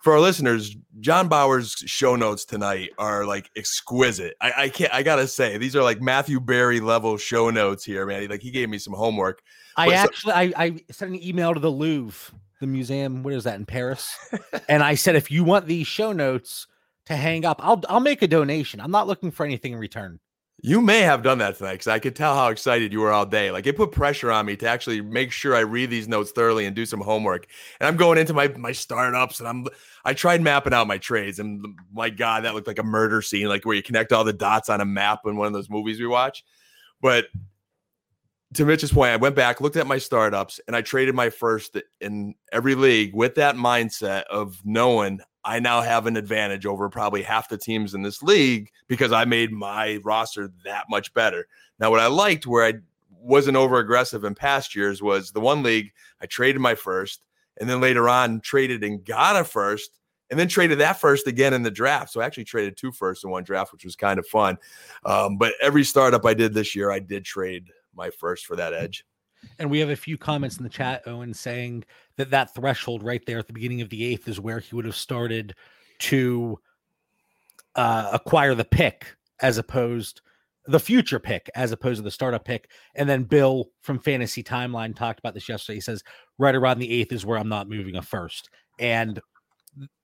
[0.02, 4.34] for our listeners, John Bauer's show notes tonight are like exquisite.
[4.40, 4.92] I, I can't.
[4.92, 8.28] I gotta say, these are like Matthew Berry level show notes here, man.
[8.28, 9.42] Like he gave me some homework.
[9.76, 13.22] I so- actually I, I sent an email to the Louvre, the museum.
[13.22, 14.12] What is that in Paris?
[14.68, 16.66] and I said, if you want these show notes
[17.06, 18.80] to hang up, I'll I'll make a donation.
[18.80, 20.18] I'm not looking for anything in return.
[20.64, 23.26] You may have done that tonight because I could tell how excited you were all
[23.26, 23.50] day.
[23.50, 26.66] Like it put pressure on me to actually make sure I read these notes thoroughly
[26.66, 27.48] and do some homework.
[27.80, 29.66] And I'm going into my my startups and I'm
[30.04, 33.48] I tried mapping out my trades and my God, that looked like a murder scene,
[33.48, 35.98] like where you connect all the dots on a map in one of those movies
[35.98, 36.44] we watch.
[37.00, 37.26] But
[38.54, 41.76] to Mitch's point, I went back, looked at my startups, and I traded my first
[42.00, 47.22] in every league with that mindset of knowing I now have an advantage over probably
[47.22, 51.48] half the teams in this league because I made my roster that much better.
[51.78, 52.74] Now, what I liked where I
[53.10, 57.26] wasn't over aggressive in past years was the one league I traded my first,
[57.60, 59.98] and then later on traded and got a first,
[60.30, 62.12] and then traded that first again in the draft.
[62.12, 64.56] So I actually traded two firsts in one draft, which was kind of fun.
[65.04, 68.72] Um, but every startup I did this year, I did trade my first for that
[68.72, 69.04] edge.
[69.58, 71.84] And we have a few comments in the chat, Owen, saying
[72.16, 74.84] that that threshold right there at the beginning of the eighth is where he would
[74.84, 75.54] have started
[76.00, 76.58] to
[77.74, 80.20] uh, acquire the pick, as opposed
[80.66, 82.70] the future pick as opposed to the startup pick.
[82.94, 85.76] And then Bill from Fantasy Timeline talked about this yesterday.
[85.76, 86.04] He says
[86.38, 88.48] right around the eighth is where I'm not moving a first.
[88.78, 89.20] And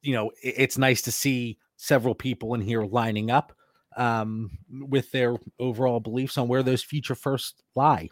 [0.03, 3.53] you know, it's nice to see several people in here lining up
[3.97, 8.09] um, with their overall beliefs on where those future firsts lie.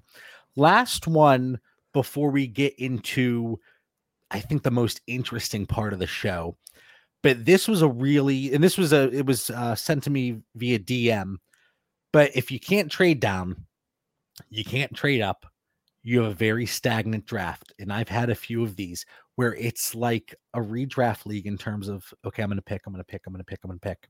[0.54, 1.58] Last one
[1.92, 3.58] before we get into,
[4.30, 6.56] I think, the most interesting part of the show.
[7.22, 10.42] But this was a really, and this was a, it was uh, sent to me
[10.54, 11.36] via DM.
[12.12, 13.66] But if you can't trade down,
[14.48, 15.46] you can't trade up,
[16.02, 17.72] you have a very stagnant draft.
[17.78, 21.88] And I've had a few of these where it's like a redraft league in terms
[21.88, 23.70] of, okay, I'm going to pick, I'm going to pick, I'm going to pick, I'm
[23.70, 24.08] going to pick.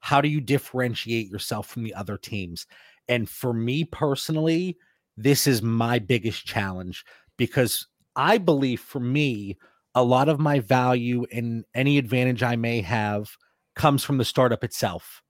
[0.00, 2.66] How do you differentiate yourself from the other teams?
[3.08, 4.76] And for me personally,
[5.16, 7.04] this is my biggest challenge
[7.38, 9.56] because I believe for me,
[9.94, 13.30] a lot of my value and any advantage I may have
[13.74, 15.22] comes from the startup itself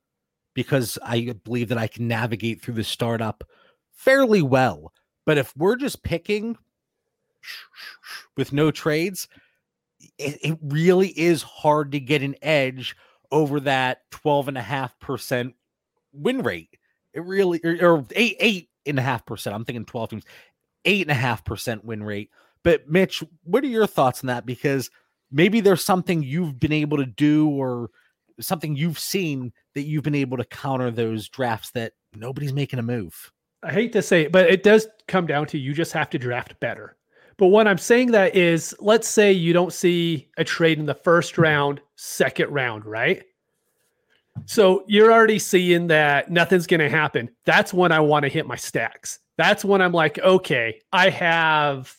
[0.55, 3.45] because I believe that I can navigate through the startup
[3.93, 4.93] fairly well.
[5.27, 6.57] But if we're just picking
[8.37, 9.29] with no trades,
[10.19, 12.97] it, it really is hard to get an edge
[13.31, 15.53] over that 12.5%
[16.13, 16.71] win rate.
[17.13, 19.55] It really, or, or eight, eight and a half percent.
[19.55, 20.25] I'm thinking 12 teams,
[20.85, 22.31] eight and a half percent win rate.
[22.67, 24.45] But Mitch, what are your thoughts on that?
[24.45, 24.91] Because
[25.31, 27.91] maybe there's something you've been able to do or
[28.41, 32.83] something you've seen that you've been able to counter those drafts that nobody's making a
[32.83, 33.31] move.
[33.63, 36.19] I hate to say it, but it does come down to you just have to
[36.19, 36.97] draft better.
[37.37, 40.95] But what I'm saying that is, let's say you don't see a trade in the
[40.95, 43.23] first round, second round, right?
[44.47, 47.31] So you're already seeing that nothing's going to happen.
[47.45, 49.21] That's when I want to hit my stacks.
[49.37, 51.97] That's when I'm like, okay, I have,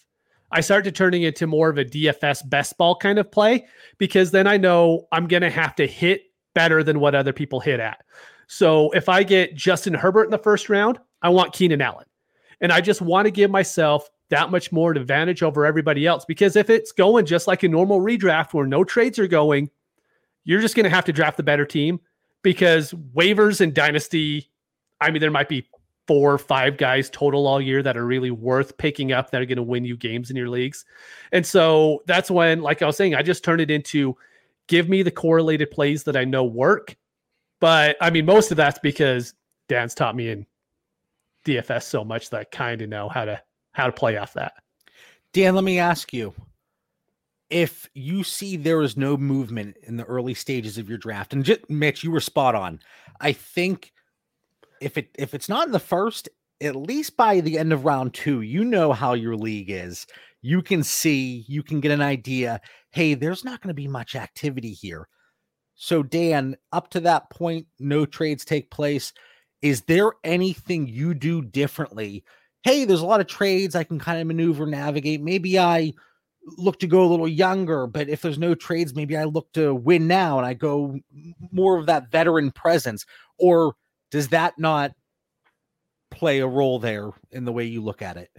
[0.51, 4.31] I start to turning into more of a DFS best ball kind of play because
[4.31, 7.79] then I know I'm going to have to hit better than what other people hit
[7.79, 8.03] at.
[8.47, 12.05] So if I get Justin Herbert in the first round, I want Keenan Allen.
[12.61, 16.25] And I just want to give myself that much more advantage over everybody else.
[16.25, 19.69] Because if it's going just like a normal redraft where no trades are going,
[20.43, 21.99] you're just going to have to draft the better team
[22.41, 24.49] because waivers and dynasty,
[25.01, 25.67] I mean, there might be
[26.07, 29.45] four or five guys total all year that are really worth picking up that are
[29.45, 30.85] going to win you games in your leagues.
[31.31, 34.15] And so that's when, like I was saying, I just turned it into
[34.67, 36.95] give me the correlated plays that I know work.
[37.59, 39.33] But I mean, most of that's because
[39.67, 40.45] Dan's taught me in
[41.45, 43.41] DFS so much that I kind of know how to
[43.71, 44.53] how to play off that.
[45.33, 46.33] Dan, let me ask you.
[47.49, 51.45] If you see there is no movement in the early stages of your draft, and
[51.45, 52.81] just, Mitch, you were spot on.
[53.21, 53.93] I think
[54.81, 56.29] if it if it's not in the first,
[56.61, 60.07] at least by the end of round two, you know how your league is.
[60.41, 62.61] You can see, you can get an idea.
[62.91, 65.07] Hey, there's not going to be much activity here.
[65.75, 69.13] So, Dan, up to that point, no trades take place.
[69.61, 72.23] Is there anything you do differently
[72.67, 75.21] hey, there's a lot of trades I can kind of maneuver, navigate.
[75.21, 75.93] Maybe I
[76.57, 79.73] look to go a little younger, but if there's no trades, maybe I look to
[79.73, 80.99] win now and I go
[81.51, 83.05] more of that veteran presence.
[83.37, 83.75] Or
[84.11, 84.91] does that not
[86.11, 88.29] play a role there in the way you look at it?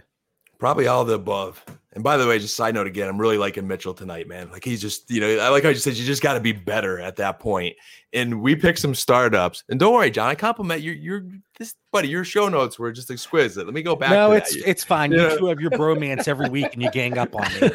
[0.57, 1.63] Probably all the above.
[1.93, 4.51] And by the way, just side note again, I'm really liking Mitchell tonight, man.
[4.51, 6.51] Like he's just, you know, I like how you said you just got to be
[6.51, 7.75] better at that point.
[8.13, 9.63] And we picked some startups.
[9.69, 10.91] And don't worry, John, I compliment you.
[10.91, 11.25] You're
[11.57, 12.09] this buddy.
[12.09, 13.65] Your show notes were just exquisite.
[13.65, 14.11] Let me go back.
[14.11, 15.11] No, it's it's fine.
[15.11, 17.59] You, you two have your bromance every week, and you gang up on me.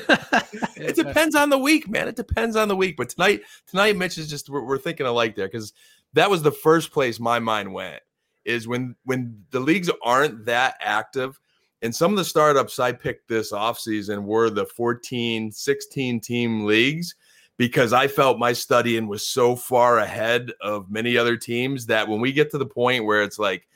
[0.77, 2.07] it depends on the week, man.
[2.07, 2.97] It depends on the week.
[2.97, 5.73] But tonight, tonight, Mitch is just we're, we're thinking alike there because
[6.15, 8.03] that was the first place my mind went.
[8.45, 11.39] Is when when the leagues aren't that active
[11.85, 17.15] and some of the startups I picked this offseason were the 14, 16 team leagues
[17.59, 22.23] because I felt my studying was so far ahead of many other teams that when
[22.23, 23.69] we get to the point where it's like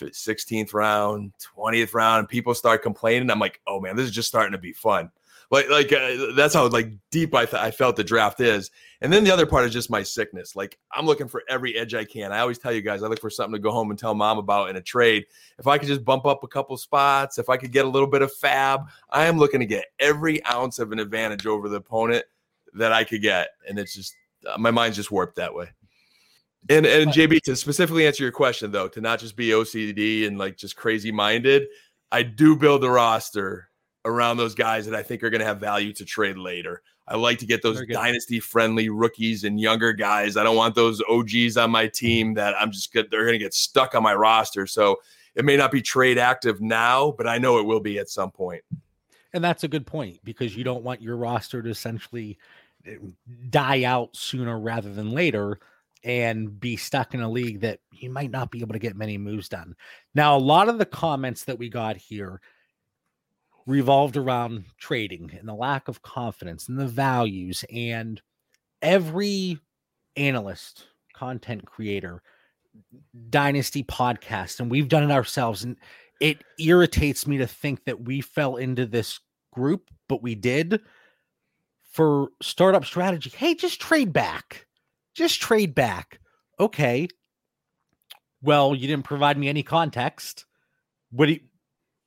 [0.00, 4.26] 16th round, 20th round, and people start complaining, I'm like, oh man, this is just
[4.26, 5.08] starting to be fun.
[5.50, 8.70] Like, like uh, that's how like deep I, th- I felt the draft is.
[9.00, 10.54] And then the other part is just my sickness.
[10.54, 12.32] Like I'm looking for every edge I can.
[12.32, 14.38] I always tell you guys, I look for something to go home and tell mom
[14.38, 15.24] about in a trade.
[15.58, 18.08] If I could just bump up a couple spots, if I could get a little
[18.08, 21.76] bit of FAAB, I am looking to get every ounce of an advantage over the
[21.76, 22.24] opponent
[22.74, 23.48] that I could get.
[23.66, 25.68] And it's just uh, my mind's just warped that way.
[26.68, 30.36] And and JB to specifically answer your question though, to not just be OCD and
[30.36, 31.68] like just crazy minded,
[32.12, 33.67] I do build a roster
[34.08, 36.82] around those guys that I think are going to have value to trade later.
[37.06, 40.36] I like to get those dynasty friendly rookies and younger guys.
[40.36, 43.10] I don't want those OGs on my team that I'm just good.
[43.10, 44.66] They're going to get stuck on my roster.
[44.66, 44.96] So
[45.34, 48.30] it may not be trade active now, but I know it will be at some
[48.30, 48.62] point.
[49.32, 52.38] And that's a good point because you don't want your roster to essentially
[52.86, 52.96] eh,
[53.48, 55.60] die out sooner rather than later.
[56.04, 59.18] and be stuck in a league that you might not be able to get many
[59.18, 59.74] moves done.
[60.14, 62.40] Now, a lot of the comments that we got here
[63.68, 68.22] revolved around trading and the lack of confidence and the values and
[68.80, 69.58] every
[70.16, 72.22] analyst, content creator,
[73.28, 75.76] dynasty podcast and we've done it ourselves and
[76.20, 79.20] it irritates me to think that we fell into this
[79.52, 80.80] group but we did
[81.90, 83.30] for startup strategy.
[83.36, 84.66] Hey just trade back.
[85.14, 86.20] Just trade back.
[86.58, 87.08] Okay.
[88.40, 90.46] Well you didn't provide me any context.
[91.10, 91.40] What do you,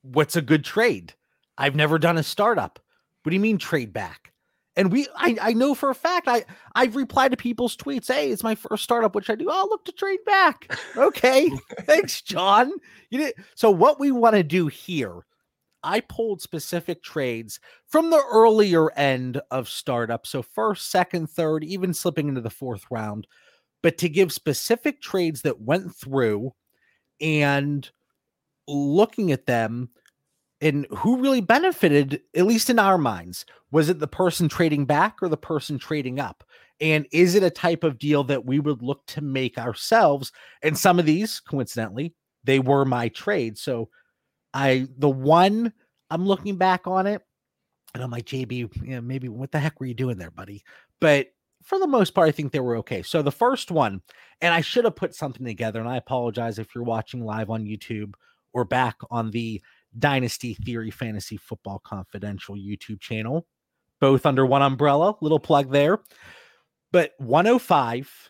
[0.01, 1.13] what's a good trade
[1.57, 2.79] i've never done a startup
[3.23, 4.31] what do you mean trade back
[4.75, 8.31] and we I, I know for a fact I I've replied to people's tweets, hey,
[8.31, 9.49] it's my first startup, which I do.
[9.49, 10.77] I'll look to trade back.
[10.95, 11.51] Okay.
[11.81, 12.71] Thanks, John.
[13.09, 15.25] You did so what we want to do here,
[15.83, 20.25] I pulled specific trades from the earlier end of startup.
[20.25, 23.27] So first, second, third, even slipping into the fourth round,
[23.83, 26.53] but to give specific trades that went through
[27.19, 27.89] and
[28.67, 29.89] looking at them
[30.61, 33.45] and who really benefited, at least in our minds?
[33.71, 36.43] Was it the person trading back or the person trading up?
[36.79, 40.31] And is it a type of deal that we would look to make ourselves?
[40.61, 43.57] And some of these, coincidentally, they were my trade.
[43.57, 43.89] So
[44.53, 45.73] I, the one
[46.09, 47.21] I'm looking back on it,
[47.93, 50.63] and I'm like, JB, maybe what the heck were you doing there, buddy?
[50.99, 51.27] But
[51.63, 53.03] for the most part, I think they were okay.
[53.03, 54.01] So the first one,
[54.41, 57.65] and I should have put something together, and I apologize if you're watching live on
[57.65, 58.13] YouTube
[58.53, 59.61] or back on the
[59.97, 63.47] Dynasty Theory Fantasy Football Confidential YouTube channel,
[63.99, 65.15] both under one umbrella.
[65.21, 65.99] Little plug there.
[66.91, 68.29] But 105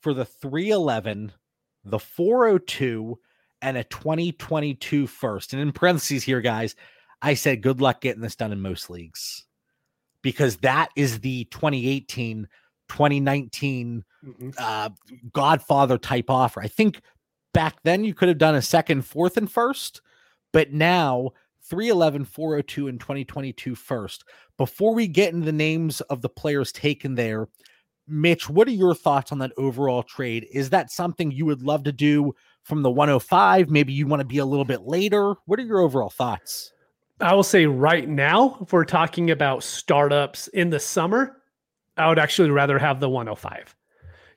[0.00, 1.32] for the 311,
[1.84, 3.18] the 402,
[3.62, 5.52] and a 2022 first.
[5.52, 6.74] And in parentheses here, guys,
[7.22, 9.44] I said good luck getting this done in most leagues
[10.22, 12.48] because that is the 2018
[12.88, 14.50] 2019 mm-hmm.
[14.58, 14.88] uh,
[15.32, 16.60] Godfather type offer.
[16.60, 17.02] I think
[17.54, 20.00] back then you could have done a second, fourth, and first.
[20.52, 21.32] But now
[21.62, 24.24] 311, 402, and 2022 first.
[24.56, 27.48] Before we get into the names of the players taken there,
[28.08, 30.46] Mitch, what are your thoughts on that overall trade?
[30.52, 32.34] Is that something you would love to do
[32.64, 33.70] from the 105?
[33.70, 35.34] Maybe you want to be a little bit later.
[35.46, 36.72] What are your overall thoughts?
[37.20, 41.36] I will say right now, if we're talking about startups in the summer,
[41.96, 43.76] I would actually rather have the 105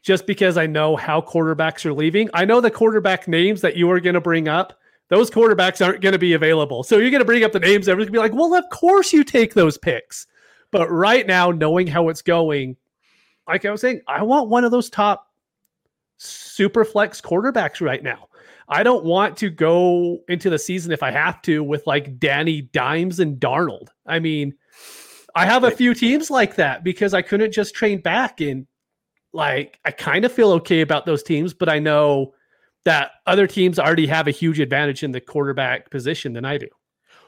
[0.03, 2.29] just because I know how quarterbacks are leaving.
[2.33, 4.77] I know the quarterback names that you are going to bring up
[5.13, 6.81] those quarterbacks aren't going to be available.
[6.81, 7.87] So you're going to bring up the names.
[7.87, 10.25] Everyone's going to be like, well, of course you take those picks.
[10.71, 12.77] But right now, knowing how it's going,
[13.47, 15.31] like I was saying, I want one of those top
[16.17, 18.27] super flex quarterbacks right now.
[18.67, 22.61] I don't want to go into the season if I have to with like Danny
[22.61, 23.89] Dimes and Darnold.
[24.07, 24.55] I mean,
[25.35, 28.65] I have a few teams like that because I couldn't just train back and
[29.31, 32.33] like I kind of feel okay about those teams, but I know
[32.85, 36.67] that other teams already have a huge advantage in the quarterback position than I do.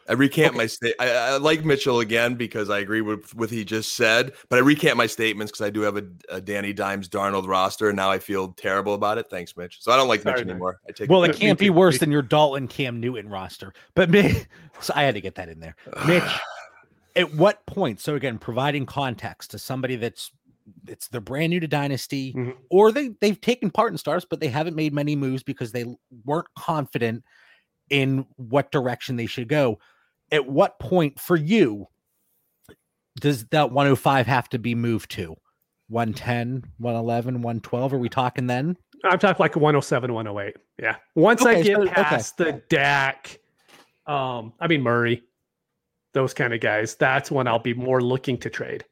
[0.08, 0.58] I recant okay.
[0.58, 0.94] my state.
[1.00, 4.60] I, I, like Mitchell again because I agree with what he just said, but I
[4.60, 8.12] recant my statements because I do have a, a, Danny Dimes Darnold roster, and now
[8.12, 9.28] I feel terrible about it.
[9.32, 9.82] Thanks, Mitch.
[9.82, 10.52] So I don't like Sorry, Mitch man.
[10.52, 10.80] anymore.
[10.88, 14.12] I take well, it, it can't be worse than your Dalton Cam Newton roster, but
[14.12, 14.44] me,
[14.80, 15.76] so I had to get that in there.
[16.08, 16.24] Mitch,
[17.16, 18.00] at what point?
[18.00, 20.32] So again, providing context to somebody that's
[20.88, 22.52] it's they're brand new to dynasty mm-hmm.
[22.70, 25.86] or they they've taken part in stars but they haven't made many moves because they
[26.26, 27.24] weren't confident
[27.90, 29.80] in what direction they should go.
[30.32, 31.88] At what point for you
[33.20, 35.36] does that 105 have to be moved to?
[35.90, 38.76] 110 111 112 are we talking then?
[39.04, 40.96] I'm talking like 107 108 yeah.
[41.14, 42.52] Once okay, i get so, past okay.
[42.52, 43.40] the Dak,
[44.08, 45.22] um i mean murray
[46.14, 48.84] those kind of guys that's when i'll be more looking to trade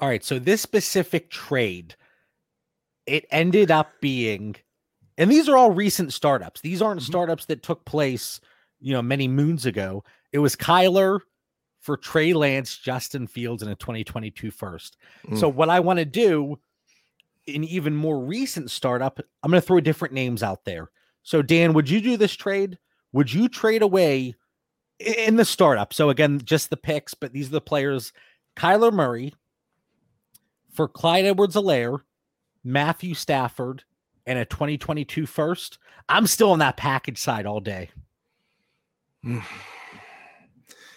[0.00, 1.94] all right, so this specific trade,
[3.06, 4.56] it ended up being,
[5.16, 6.60] and these are all recent startups.
[6.60, 7.10] These aren't mm-hmm.
[7.10, 8.40] startups that took place,
[8.80, 10.04] you know, many moons ago.
[10.32, 11.20] It was Kyler
[11.80, 14.96] for Trey Lance, Justin Fields, in a 2022 first.
[15.26, 15.38] Mm.
[15.38, 16.58] So what I want to do
[17.46, 20.90] in even more recent startup, I'm going to throw different names out there.
[21.22, 22.78] So Dan, would you do this trade?
[23.12, 24.34] Would you trade away
[25.00, 25.92] in the startup?
[25.92, 28.12] So again, just the picks, but these are the players:
[28.56, 29.34] Kyler Murray,
[30.78, 32.02] for Clyde Edwards Helaire,
[32.62, 33.82] Matthew Stafford,
[34.26, 35.76] and a 2022 first,
[36.08, 37.90] I'm still on that package side all day.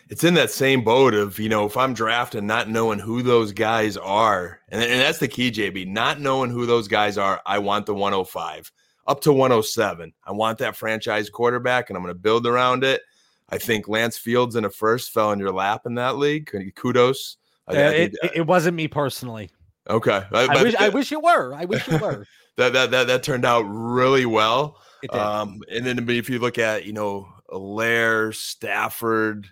[0.09, 3.53] It's in that same boat of, you know, if I'm drafting, not knowing who those
[3.53, 4.59] guys are.
[4.67, 7.41] And, and that's the key, JB, not knowing who those guys are.
[7.45, 8.69] I want the 105
[9.07, 10.11] up to 107.
[10.25, 13.03] I want that franchise quarterback, and I'm going to build around it.
[13.47, 16.51] I think Lance Fields in a first fell in your lap in that league.
[16.75, 17.37] Kudos.
[17.69, 19.49] Uh, it, it wasn't me personally.
[19.89, 21.53] Okay, I, I wish I wish you were.
[21.53, 22.25] I wish you were.
[22.57, 24.79] that, that that that turned out really well.
[25.01, 25.19] It did.
[25.19, 29.47] Um, and then if you look at you know Helaire, Stafford,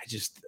[0.00, 0.40] I just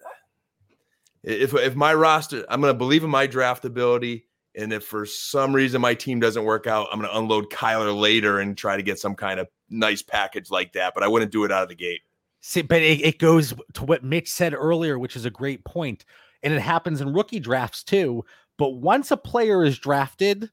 [1.22, 4.26] if if my roster, I'm going to believe in my draft ability.
[4.56, 7.98] And if for some reason my team doesn't work out, I'm going to unload Kyler
[7.98, 10.94] later and try to get some kind of nice package like that.
[10.94, 12.02] But I wouldn't do it out of the gate.
[12.40, 16.04] See, but it, it goes to what Mitch said earlier, which is a great point,
[16.42, 18.24] and it happens in rookie drafts too.
[18.56, 20.50] But once a player is drafted,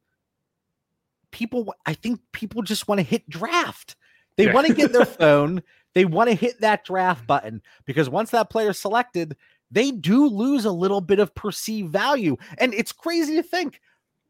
[1.32, 3.95] people, I think people just want to hit draft.
[4.38, 4.54] They Yeah.
[4.54, 5.62] want to get their phone.
[5.93, 7.28] They want to hit that draft mm.
[7.28, 9.36] button because once that player's selected,
[9.70, 12.38] they do lose a little bit of perceived value.
[12.58, 13.82] And it's crazy to think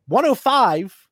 [0.07, 1.07] 105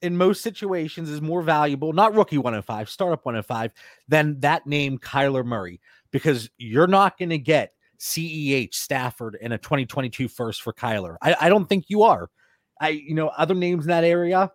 [0.00, 3.72] in most situations is more valuable, not rookie 105, startup 105,
[4.08, 5.80] than that name Kyler Murray,
[6.10, 7.72] because you're not going to get
[8.02, 11.16] CEH Stafford in a 2022 first for Kyler.
[11.22, 12.28] I, I don't think you are.
[12.80, 14.50] I, you know, other names in that area.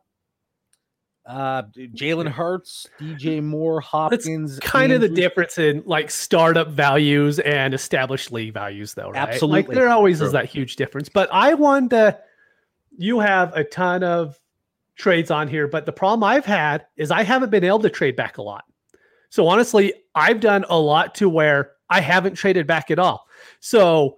[1.26, 4.60] Uh, Jalen Hurts, DJ Moore, Hopkins.
[4.60, 9.16] kind of the difference in like startup values and established league values, though, right?
[9.16, 9.76] Like Absolutely.
[9.76, 10.28] there always True.
[10.28, 11.10] is that huge difference.
[11.10, 12.20] But I wanted to,
[12.98, 14.38] you have a ton of
[14.96, 18.16] trades on here, but the problem I've had is I haven't been able to trade
[18.16, 18.66] back a lot.
[19.30, 23.27] So honestly, I've done a lot to where I haven't traded back at all.
[23.60, 24.18] So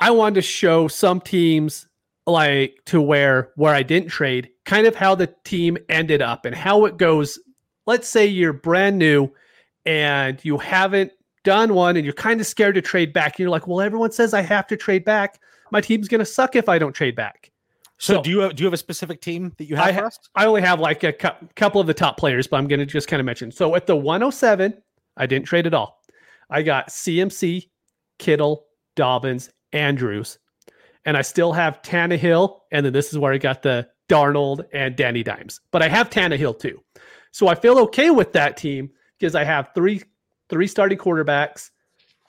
[0.00, 1.86] I wanted to show some teams
[2.26, 6.54] like to where where I didn't trade, kind of how the team ended up and
[6.54, 7.38] how it goes.
[7.86, 9.30] Let's say you're brand new
[9.84, 11.12] and you haven't
[11.44, 13.34] done one and you're kind of scared to trade back.
[13.34, 15.40] And you're like, well, everyone says I have to trade back.
[15.70, 17.50] My team's gonna suck if I don't trade back.
[17.98, 19.92] So, So- do you have, do you have a specific team that you have I
[19.92, 22.80] ha- I only have like a cou- couple of the top players, but I'm going
[22.80, 23.50] to just kind of mention.
[23.52, 24.74] So at the 107,
[25.16, 26.02] I didn't trade at all.
[26.50, 27.68] I got CMC,
[28.18, 30.38] Kittle, Dobbins, Andrews,
[31.04, 32.60] and I still have Tannehill.
[32.72, 35.60] And then this is where I got the Darnold and Danny Dimes.
[35.70, 36.82] But I have Tannehill too,
[37.32, 40.02] so I feel okay with that team because I have three
[40.48, 41.70] three starting quarterbacks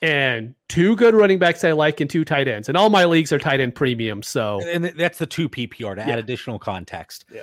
[0.02, 2.68] and two good running backs I like and two tight ends.
[2.68, 4.22] And all my leagues are tight end premium.
[4.24, 6.14] So And that's the two PPR to Yeah.
[6.14, 7.26] add additional context.
[7.32, 7.42] Yeah.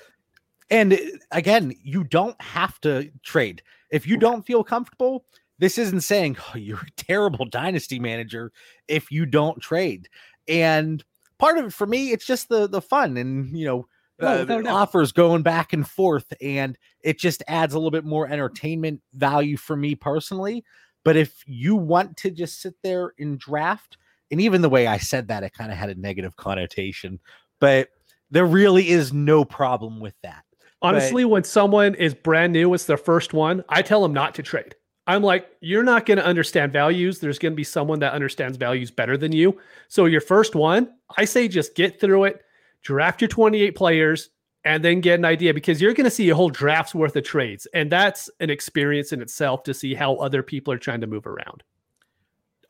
[0.71, 0.97] And uh,
[1.33, 3.63] again, you don't have to trade.
[3.91, 5.25] If you don't feel comfortable,
[5.59, 8.53] this isn't saying oh, you're a terrible dynasty manager
[8.89, 10.09] if you don't trade.
[10.49, 11.03] And
[11.39, 13.87] part of it for me, it's just the the fun and you know
[14.21, 14.67] No, uh, a doubt.
[14.67, 19.57] offers going back and forth, and it just adds a little bit more entertainment value
[19.57, 20.65] for me personally.
[21.05, 23.99] But if you want to just sit there and draft,
[24.31, 27.21] and even the way I said that, it kind of had a negative connotation,
[27.61, 27.91] but
[28.31, 30.45] there really is no problem with that.
[30.81, 34.43] Honestly, when someone is brand new, it's their first one, I tell them not to
[34.43, 34.75] trade.
[35.07, 37.19] I'm like, you're not going to understand values.
[37.19, 39.59] There's going to be someone that understands values better than you.
[39.89, 42.43] So, your first one, I say just get through it,
[42.83, 44.31] draft your 28 players,
[44.65, 47.25] and then get an idea because you're going to see a whole draft's worth of
[47.25, 47.67] trades.
[47.75, 51.27] And that's an experience in itself to see how other people are trying to move
[51.27, 51.63] around.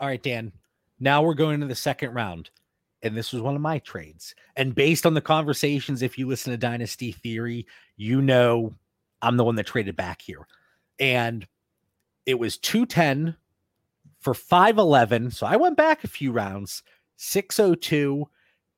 [0.00, 0.52] All right, Dan.
[0.98, 2.50] Now we're going to the second round.
[3.02, 4.34] And this was one of my trades.
[4.56, 7.66] And based on the conversations, if you listen to Dynasty Theory,
[7.96, 8.74] you know
[9.20, 10.46] I'm the one that traded back here.
[10.98, 11.46] And
[12.26, 13.36] it was 210
[14.20, 15.30] for 511.
[15.30, 16.82] So I went back a few rounds,
[17.16, 18.26] 602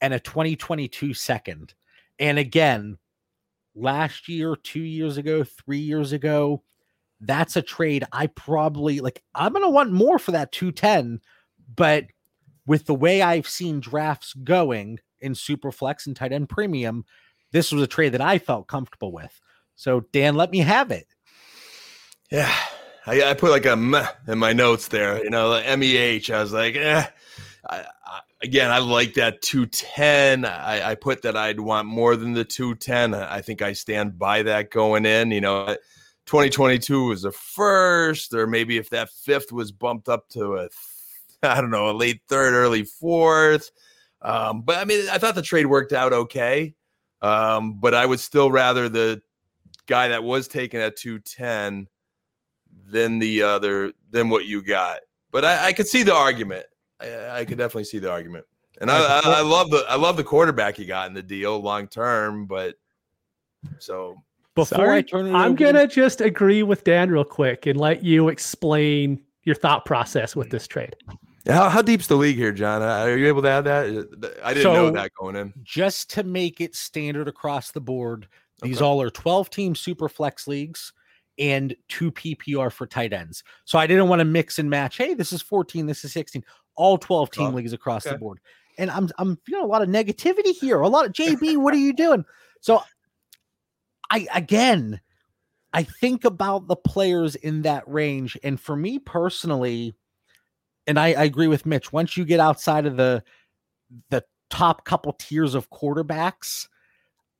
[0.00, 1.74] and a 2022 second.
[2.18, 2.98] And again,
[3.74, 6.62] last year, two years ago, three years ago,
[7.20, 9.22] that's a trade I probably like.
[9.34, 11.20] I'm going to want more for that 210,
[11.74, 12.04] but
[12.66, 17.04] with the way I've seen drafts going in Superflex and tight end premium,
[17.52, 19.40] this was a trade that I felt comfortable with.
[19.76, 21.06] So, Dan, let me have it.
[22.30, 22.54] Yeah.
[23.06, 26.30] I, I put like a meh in my notes there, you know, MEH.
[26.32, 27.06] I was like, eh.
[27.68, 30.44] I, I, again, I like that 210.
[30.44, 33.14] I, I put that I'd want more than the 210.
[33.14, 35.30] I think I stand by that going in.
[35.30, 35.76] You know,
[36.26, 40.68] 2022 was a first, or maybe if that fifth was bumped up to a,
[41.42, 43.70] I don't know, a late third, early fourth.
[44.22, 46.74] Um, but I mean, I thought the trade worked out okay.
[47.22, 49.22] Um, but I would still rather the
[49.86, 51.86] guy that was taken at 210
[52.88, 55.00] than the other than what you got.
[55.30, 56.66] But I, I could see the argument.
[57.00, 58.44] I, I could definitely see the argument.
[58.80, 61.58] And I, I, I love the I love the quarterback you got in the deal
[61.60, 62.46] long term.
[62.46, 62.74] But
[63.78, 64.16] so
[64.54, 67.66] Before Sorry, I turn it I'm over- going to just agree with Dan real quick
[67.66, 70.94] and let you explain your thought process with this trade.
[71.48, 72.82] how, how deep's the league here, John?
[72.82, 74.36] Uh, Are you able to add that?
[74.44, 75.52] I didn't know that going in.
[75.62, 78.28] just to make it standard across the board,
[78.62, 78.84] these Okay.
[78.84, 80.92] all are 12 team super flex leagues
[81.38, 83.42] and two PPR for tight ends.
[83.64, 84.96] So I didn't want to mix and match.
[84.96, 86.42] Hey, this is 14, this is 16,
[86.76, 88.38] all 12 team Oh, leagues across the board.
[88.78, 90.80] and I'm I'm feeling a lot of negativity here.
[90.80, 92.24] A lot of JB, what are you doing?
[92.60, 92.82] So
[94.10, 95.00] I again,
[95.72, 99.94] I think about the players in that range, and for me personally,
[100.86, 101.92] and I, I agree with Mitch.
[101.92, 103.22] Once you get outside of the
[104.10, 106.68] the top couple tiers of quarterbacks,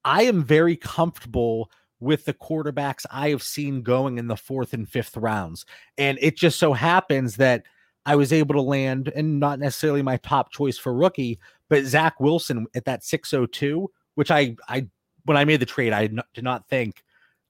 [0.04, 1.70] I am very comfortable
[2.00, 5.64] with the quarterbacks I have seen going in the fourth and fifth rounds.
[5.96, 7.64] And it just so happens that
[8.04, 12.20] I was able to land, and not necessarily my top choice for rookie, but Zach
[12.20, 14.86] Wilson at that 602, which I, I,
[15.24, 17.02] when I made the trade, I did not think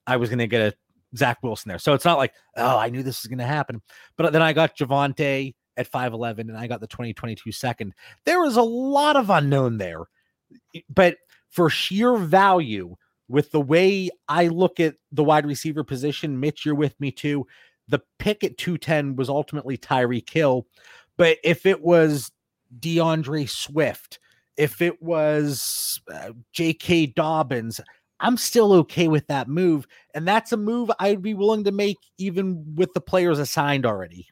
[0.07, 0.75] I was going to get a
[1.17, 1.79] Zach Wilson there.
[1.79, 3.83] So it's not like, oh, I knew this was going to happen.
[4.17, 7.95] But then I got Javonte at 5'11 and I got the 2022 second.
[8.25, 10.05] There was a lot of unknown there.
[10.89, 11.19] But
[11.51, 12.97] for sheer value,
[13.29, 17.47] with the way I look at the wide receiver position, Mitch, you're with me too.
[17.89, 20.67] The pick at 210 was ultimately Tyreek Hill.
[21.17, 22.31] But if it was
[22.79, 24.19] D'Andre Swift,
[24.57, 27.07] if it was uh, J.K.
[27.07, 27.81] Dobbins,
[28.21, 29.87] I'm still okay with that move.
[30.15, 34.29] And that's a move I'd be willing to make even with the players assigned already.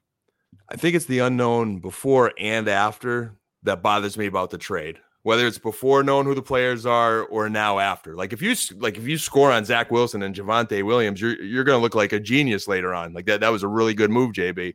[0.68, 4.98] I think it's the unknown before and after that bothers me about the trade.
[5.24, 8.14] Whether it's before knowing who the players are or now after.
[8.14, 11.64] Like if you like if you score on Zach Wilson and Javonte Williams, you're you're
[11.64, 13.14] gonna look like a genius later on.
[13.14, 14.74] Like that that was a really good move, JB.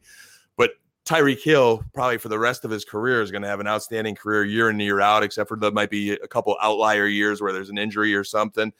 [0.57, 0.71] But
[1.05, 4.15] Tyreek Hill, probably for the rest of his career, is going to have an outstanding
[4.15, 7.53] career year in year out, except for there might be a couple outlier years where
[7.53, 8.73] there's an injury or something.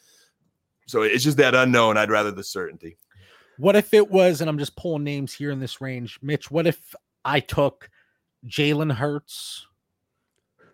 [0.88, 1.98] So it's just that unknown.
[1.98, 2.98] I'd rather the certainty.
[3.58, 6.50] What if it was, and I'm just pulling names here in this range, Mitch?
[6.50, 6.96] What if
[7.26, 7.90] I took
[8.48, 9.68] Jalen Hurts,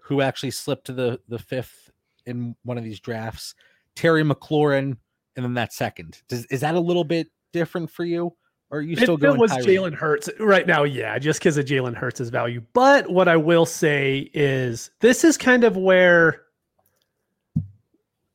[0.06, 1.92] who actually slipped to the the fifth
[2.26, 3.56] in one of these drafts,
[3.96, 4.98] Terry McLaurin,
[5.36, 6.22] and then that second?
[6.28, 8.36] Does, is that a little bit different for you?
[8.70, 9.36] Or are you still if going?
[9.36, 12.62] It was Jalen Hurts right now, yeah, just because of Jalen Hurts' value.
[12.74, 16.42] But what I will say is this is kind of where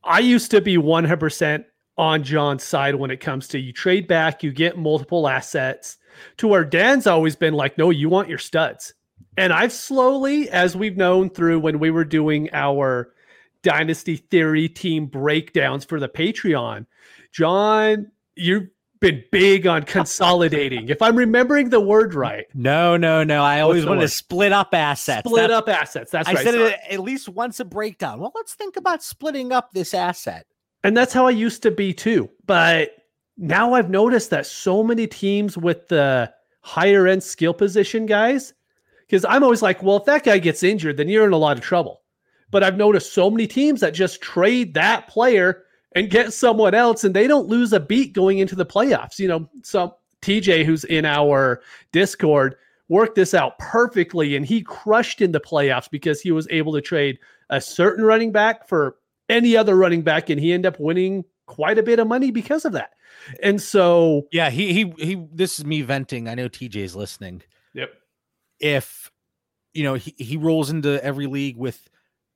[0.04, 1.64] I used to be 100%
[1.98, 5.98] on John's side when it comes to you trade back, you get multiple assets,
[6.38, 8.94] to where Dan's always been like, no, you want your studs.
[9.36, 13.12] And I've slowly, as we've known through when we were doing our
[13.62, 16.86] Dynasty Theory team breakdowns for the Patreon,
[17.32, 18.68] John, you've
[19.00, 20.88] been big on consolidating.
[20.88, 22.46] if I'm remembering the word right.
[22.54, 23.42] No, no, no.
[23.42, 24.00] I always word?
[24.00, 25.28] to split up assets.
[25.28, 26.10] Split that's, up assets.
[26.10, 26.44] That's I right.
[26.44, 28.20] said it at least once a breakdown.
[28.20, 30.46] Well, let's think about splitting up this asset.
[30.84, 32.30] And that's how I used to be too.
[32.46, 32.90] But
[33.36, 38.52] now I've noticed that so many teams with the higher end skill position guys,
[39.10, 41.56] because I'm always like, well, if that guy gets injured, then you're in a lot
[41.56, 42.02] of trouble.
[42.52, 45.64] But I've noticed so many teams that just trade that player
[45.96, 49.18] and get someone else, and they don't lose a beat going into the playoffs.
[49.18, 49.90] You know, some
[50.22, 52.54] TJ, who's in our Discord,
[52.88, 56.80] worked this out perfectly, and he crushed in the playoffs because he was able to
[56.80, 57.18] trade
[57.50, 58.94] a certain running back for
[59.28, 62.64] any other running back, and he ended up winning quite a bit of money because
[62.64, 62.92] of that.
[63.42, 65.26] And so, yeah, he he he.
[65.32, 66.28] This is me venting.
[66.28, 67.42] I know TJ's listening.
[67.74, 67.90] Yep.
[68.60, 69.10] If
[69.72, 71.88] you know he he rolls into every league with,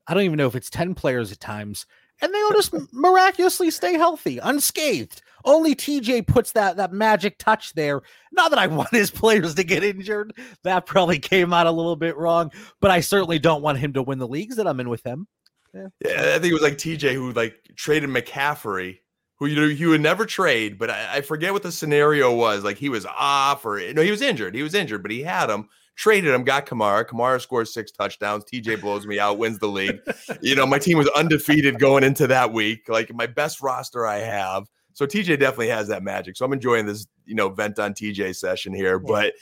[0.07, 1.87] I don't even know if it's ten players at times,
[2.21, 5.23] and they all just miraculously stay healthy, unscathed.
[5.45, 8.03] Only TJ puts that that magic touch there.
[8.33, 10.33] Not that I want his players to get injured.
[10.63, 12.51] That probably came out a little bit wrong,
[12.81, 15.27] but I certainly don't want him to win the leagues that I'm in with him.
[15.75, 15.89] Yeah.
[16.05, 18.99] yeah, I think it was like TJ who like traded McCaffrey,
[19.39, 22.63] who you know he would never trade, but I, I, forget what the scenario was.
[22.63, 24.55] Like he was off or no, he was injured.
[24.55, 25.69] He was injured, but he had him.
[25.97, 27.05] Traded him, got Kamara.
[27.05, 28.45] Kamara scores six touchdowns.
[28.45, 30.01] TJ blows me out, wins the league.
[30.41, 32.89] you know, my team was undefeated going into that week.
[32.89, 34.69] Like my best roster I have.
[34.93, 36.37] So TJ definitely has that magic.
[36.37, 38.99] So I'm enjoying this, you know, vent on TJ session here.
[38.99, 39.35] But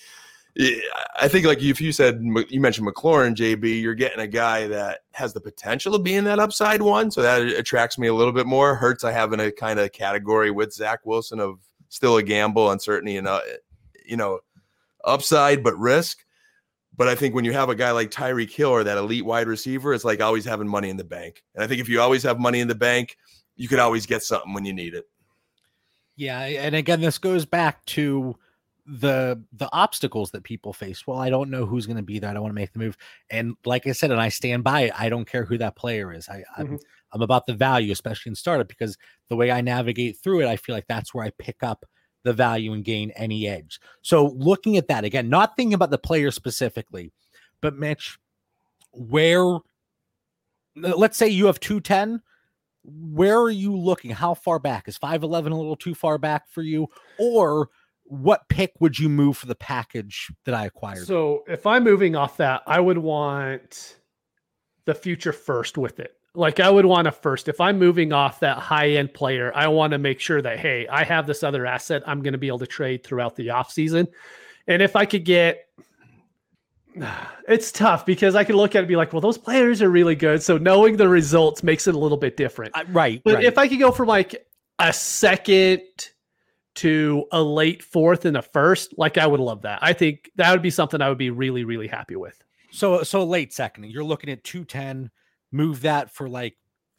[0.58, 5.00] I think like if you said you mentioned McLaurin, JB, you're getting a guy that
[5.12, 8.46] has the potential of being that upside one, so that attracts me a little bit
[8.46, 8.74] more.
[8.74, 12.70] Hurts I have in a kind of category with Zach Wilson of still a gamble,
[12.70, 13.40] uncertainty, and uh,
[14.04, 14.40] you know,
[15.04, 16.24] upside but risk.
[16.96, 19.46] But I think when you have a guy like Tyreek Hill or that elite wide
[19.46, 21.42] receiver, it's like always having money in the bank.
[21.54, 23.16] And I think if you always have money in the bank,
[23.56, 25.06] you could always get something when you need it.
[26.16, 28.36] Yeah, and again, this goes back to
[28.84, 31.06] the the obstacles that people face.
[31.06, 32.30] Well, I don't know who's going to be there.
[32.30, 32.96] I don't want to make the move.
[33.30, 34.92] And like I said, and I stand by it.
[34.98, 36.28] I don't care who that player is.
[36.28, 36.76] I I'm, mm-hmm.
[37.12, 40.56] I'm about the value, especially in startup, because the way I navigate through it, I
[40.56, 41.86] feel like that's where I pick up
[42.24, 43.80] the value and gain any edge.
[44.02, 47.12] So looking at that again, not thinking about the player specifically,
[47.60, 48.18] but Mitch,
[48.92, 49.58] where
[50.76, 52.22] let's say you have 210
[52.84, 56.62] where are you looking how far back is 511 a little too far back for
[56.62, 57.68] you or
[58.04, 61.06] what pick would you move for the package that I acquired?
[61.06, 63.96] So if I'm moving off that, I would want
[64.84, 66.16] the future first with it.
[66.34, 69.68] Like I would want to first, if I'm moving off that high end player, I
[69.68, 72.46] want to make sure that hey, I have this other asset I'm going to be
[72.46, 74.08] able to trade throughout the off season.
[74.66, 75.66] And if I could get
[77.48, 79.90] it's tough because I could look at it and be like, well, those players are
[79.90, 80.42] really good.
[80.42, 82.76] So knowing the results makes it a little bit different.
[82.76, 83.20] Uh, right.
[83.24, 83.44] But right.
[83.44, 84.46] if I could go from like
[84.78, 85.82] a second
[86.74, 89.78] to a late fourth and a first, like I would love that.
[89.82, 92.42] I think that would be something I would be really, really happy with.
[92.70, 95.10] so so late second, you're looking at 210,
[95.52, 96.56] move that for like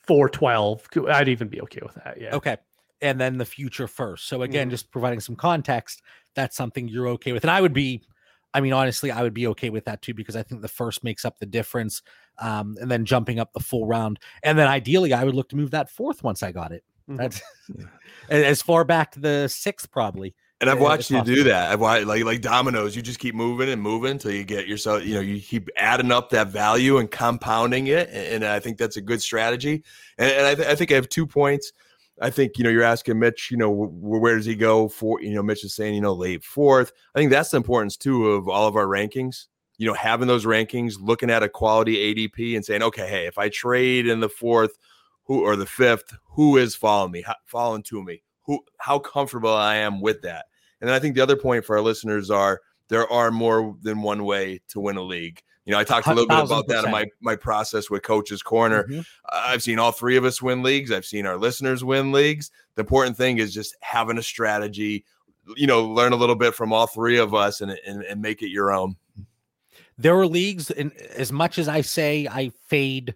[0.08, 0.88] 412.
[1.10, 2.20] I'd even be okay with that.
[2.22, 2.36] Yeah.
[2.36, 2.58] Okay.
[3.02, 4.28] And then the future first.
[4.28, 4.72] So again, Mhm.
[4.72, 6.02] just providing some context,
[6.36, 7.44] that's something you're okay with.
[7.44, 8.04] And I would be,
[8.54, 11.04] I mean, honestly, I would be okay with that too, because I think the first
[11.04, 12.02] makes up the difference.
[12.40, 14.20] Um, and then jumping up the full round.
[14.44, 16.84] And then ideally I would look to move that fourth once I got it.
[17.10, 17.18] Mhm.
[17.18, 17.42] That's
[18.30, 20.34] as far back to the sixth, probably.
[20.64, 21.72] And I've watched you do that.
[21.72, 22.96] I've watched like like dominoes.
[22.96, 25.06] You just keep moving and moving until you get yourself.
[25.06, 28.08] You know, you keep adding up that value and compounding it.
[28.10, 29.84] And, and I think that's a good strategy.
[30.18, 31.74] And, and I, th- I think I have two points.
[32.22, 33.52] I think you know you're asking Mitch.
[33.52, 35.22] You know, wh- where does he go for?
[35.22, 36.94] You know, Mitch is saying you know late fourth.
[37.14, 39.48] I think that's the importance too of all of our rankings.
[39.78, 43.38] You know, having those rankings, looking at a quality ADP, and saying, okay, hey, if
[43.38, 44.78] I trade in the fourth,
[45.26, 49.54] who or the fifth, who is following me, how, following to me, who, how comfortable
[49.54, 50.46] I am with that.
[50.84, 52.60] And then I think the other point for our listeners are
[52.90, 55.42] there are more than one way to win a league.
[55.64, 58.44] You know, I talked a little bit about that in my my process with Coach's
[58.44, 58.84] Corner.
[58.84, 59.06] Mhm.
[59.32, 60.92] I've seen all three of us win leagues.
[60.92, 62.52] I've seen our listeners win leagues.
[62.76, 65.06] The important thing is just having a strategy.
[65.56, 68.42] You know, learn a little bit from all three of us and and, and make
[68.42, 68.98] it your own.
[69.98, 73.16] There are leagues, and as much as I say I fade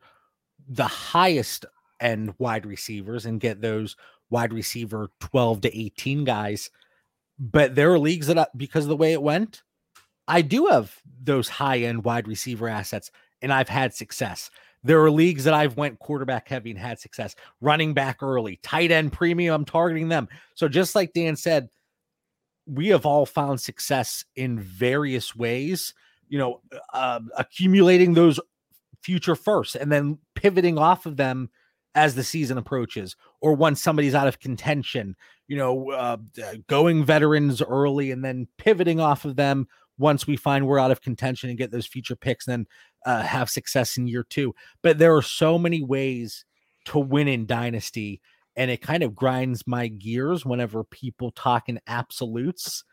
[0.70, 1.65] the highest
[1.99, 3.97] end wide receivers and get those
[4.30, 6.70] wide receiver 12 to 18 guys,
[7.39, 9.63] but there are leagues that, I, because of the way it went,
[10.27, 13.11] I do have those high end wide receiver assets,
[13.41, 14.49] and I've had success.
[14.83, 18.91] There are leagues that I've went quarterback heavy and had success, running back early, tight
[18.91, 19.53] end premium.
[19.53, 20.27] I'm targeting them.
[20.55, 21.69] So just like Dan said,
[22.65, 25.93] we have all found success in various ways.
[26.29, 26.61] You know,
[26.93, 28.39] uh, accumulating those
[29.01, 31.49] future first and then pivoting off of them
[31.95, 35.15] as the season approaches, or once somebody's out of contention.
[35.47, 36.17] You know, uh,
[36.67, 39.67] going veterans early and then pivoting off of them
[39.97, 42.67] once we find we're out of contention and get those future picks, and then
[43.05, 44.53] uh, have success in year two.
[44.83, 46.45] But there are so many ways
[46.85, 48.21] to win in Dynasty,
[48.55, 52.83] and it kind of grinds my gears whenever people talk in absolutes.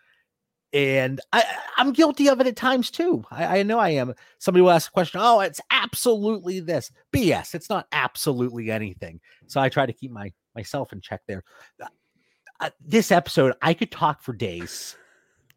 [0.74, 1.44] And I,
[1.76, 3.24] I'm guilty of it at times too.
[3.30, 4.12] I, I know I am.
[4.38, 5.20] Somebody will ask a question.
[5.22, 6.90] Oh, it's absolutely this.
[7.12, 7.54] BS.
[7.54, 9.20] It's not absolutely anything.
[9.46, 11.44] So I try to keep my myself in check there.
[11.80, 11.86] Uh,
[12.60, 14.96] uh, this episode, I could talk for days.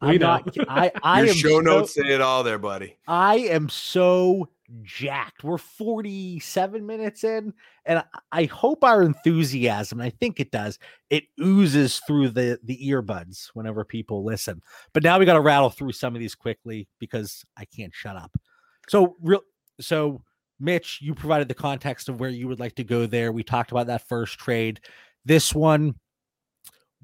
[0.00, 0.26] We I'm know.
[0.26, 0.56] not.
[0.68, 2.96] I I Your am show so- notes say it all there, buddy.
[3.08, 4.48] I am so
[4.82, 5.44] jacked.
[5.44, 7.54] We're 47 minutes in,
[7.84, 10.78] and I- hope our enthusiasm, I think it does,
[11.10, 14.62] it oozes through the the earbuds whenever people listen.
[14.92, 18.16] But now we got to rattle through some of these quickly because I can't shut
[18.16, 18.36] up.
[18.88, 19.42] So real
[19.80, 20.22] so
[20.60, 23.32] Mitch, you provided the context of where you would like to go there.
[23.32, 24.80] We talked about that first trade.
[25.24, 25.94] This one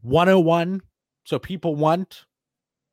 [0.02, 0.82] 101.
[1.24, 2.24] So people want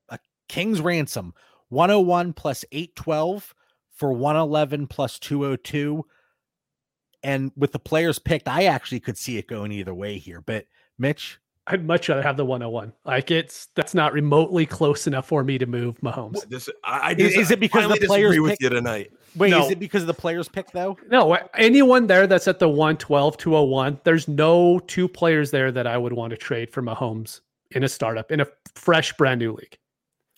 [0.09, 1.33] a king's ransom
[1.69, 3.53] 101 plus 812
[4.01, 6.03] for 111 plus 202.
[7.23, 10.41] And with the players picked, I actually could see it going either way here.
[10.41, 10.65] But
[10.97, 12.93] Mitch, I'd much rather have the 101.
[13.05, 16.49] Like it's that's not remotely close enough for me to move Mahomes.
[16.49, 18.61] This, I, I Is- just, is it I because the finally players disagree with pick-
[18.61, 19.11] you tonight?
[19.35, 19.63] wait, No.
[19.65, 20.97] is it because of the players picked though?
[21.11, 25.97] No, anyone there that's at the 112, 201, there's no two players there that I
[25.99, 29.77] would want to trade for Mahomes in a startup, in a fresh, brand new league.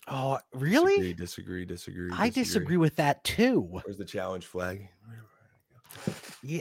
[0.08, 1.14] Oh, really?
[1.14, 2.10] Disagree, disagree, disagree.
[2.12, 3.60] I disagree with that too.
[3.60, 4.88] Where's the challenge flag?
[6.42, 6.60] Yeah.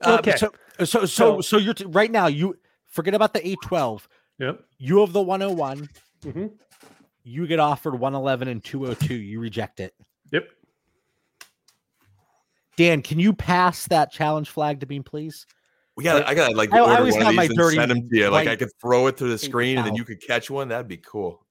[0.00, 0.36] Uh, Okay.
[0.36, 2.26] So, so, so, So- so you're t- right now.
[2.26, 4.08] You forget about the 812.
[4.38, 4.64] Yep.
[4.78, 5.88] You have the 101.
[6.24, 6.46] hmm
[7.22, 9.14] You get offered 111 and 202.
[9.14, 9.94] You reject it.
[10.32, 10.48] Yep.
[12.76, 15.46] Dan, can you pass that challenge flag to me, please?
[15.96, 16.26] We got.
[16.26, 18.08] I got like I- I order always one of my these and dirty send them
[18.08, 18.28] to you.
[18.30, 20.68] Like I could throw it to the screen and then you could catch one.
[20.68, 21.44] That'd be cool.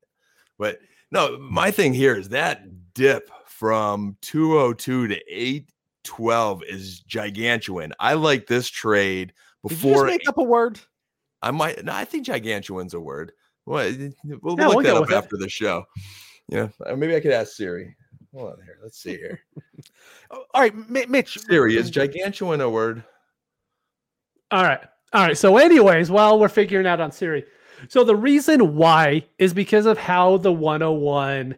[0.57, 0.79] But
[1.11, 7.91] no, my thing here is that dip from 202 to 812 is gigantuan.
[7.99, 9.33] I like this trade
[9.67, 10.79] Did you just before make up a word?
[11.41, 11.83] I might.
[11.85, 13.31] No, I think gigantuan's a word.
[13.65, 13.83] We'll,
[14.41, 15.15] we'll Yeah, look we'll that up with it.
[15.15, 15.85] after the show.
[16.47, 17.95] Yeah, uh, maybe I could ask Siri.
[18.33, 18.77] Hold on here.
[18.81, 19.39] Let's see here.
[20.31, 21.39] Oh, All right, Mi- Mitch.
[21.39, 23.03] Siri, is gigantuan a word?
[24.51, 24.79] All right.
[25.13, 25.35] All right.
[25.37, 27.45] So, anyways, while we're figuring out on Siri,
[27.87, 31.55] so the reason why is because of how the 101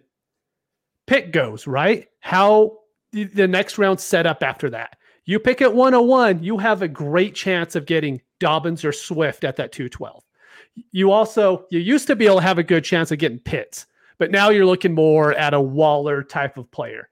[1.07, 2.07] pick goes, right?
[2.19, 2.77] How
[3.11, 4.97] the, next round set up after that.
[5.25, 9.55] You pick at 101, you have a great chance of getting Dobbins or Swift at
[9.57, 10.23] that 212.
[10.91, 13.85] You also you used to be able to have a good chance of getting Pitts,
[14.17, 17.09] but now you're looking more at a Waller type of player.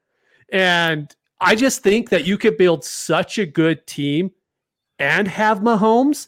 [0.52, 4.32] And I just think that you could build such a good team
[4.98, 6.28] and have Mahomes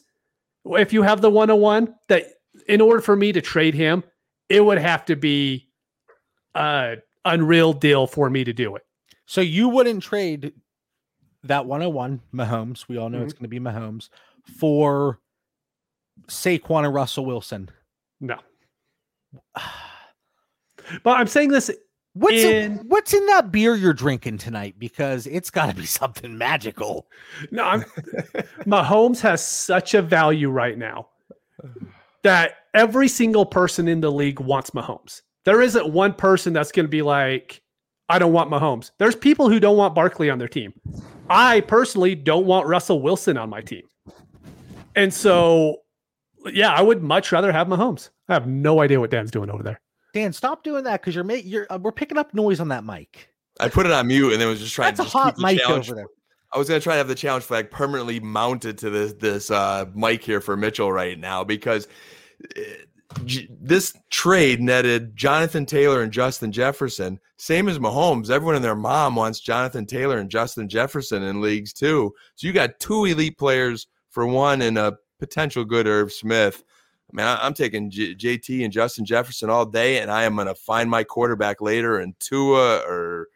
[0.64, 2.26] if you have the 101 that
[2.68, 4.04] in order for me to trade him,
[4.48, 5.68] it would have to be
[6.54, 8.82] a unreal deal for me to do it.
[9.26, 10.52] So you wouldn't trade
[11.44, 12.88] that 101 Mahomes.
[12.88, 13.24] We all know mm-hmm.
[13.24, 14.08] it's going to be Mahomes
[14.58, 15.20] for
[16.28, 17.70] Saquon and Russell Wilson.
[18.20, 18.38] No.
[21.02, 21.70] but I'm saying this
[22.14, 24.74] What's in, in, what's in that beer you're drinking tonight?
[24.78, 27.06] Because it's got to be something magical.
[27.50, 27.80] No, I'm,
[28.66, 31.08] Mahomes has such a value right now
[32.22, 35.22] that every single person in the league wants Mahomes.
[35.44, 37.62] There isn't one person that's going to be like,
[38.08, 38.90] I don't want Mahomes.
[38.98, 40.72] There's people who don't want Barkley on their team.
[41.28, 43.82] I personally don't want Russell Wilson on my team.
[44.94, 45.78] And so,
[46.46, 48.10] yeah, I would much rather have Mahomes.
[48.28, 49.80] I have no idea what Dan's doing over there.
[50.12, 52.84] Dan, stop doing that because you're ma- you're uh, we're picking up noise on that
[52.84, 53.30] mic.
[53.58, 55.60] I put it on mute and then was just trying That's to a hot mic
[55.68, 56.06] over there.
[56.52, 59.86] I was gonna try to have the challenge flag permanently mounted to this this uh,
[59.94, 61.88] mic here for Mitchell right now because
[62.56, 62.60] uh,
[63.60, 67.18] this trade netted Jonathan Taylor and Justin Jefferson.
[67.36, 68.30] Same as Mahomes.
[68.30, 72.12] Everyone and their mom wants Jonathan Taylor and Justin Jefferson in leagues too.
[72.34, 76.64] So you got two elite players for one and a potential good Irv Smith.
[77.12, 80.54] Man, I'm taking J- JT and Justin Jefferson all day, and I am going to
[80.54, 83.28] find my quarterback later and Tua or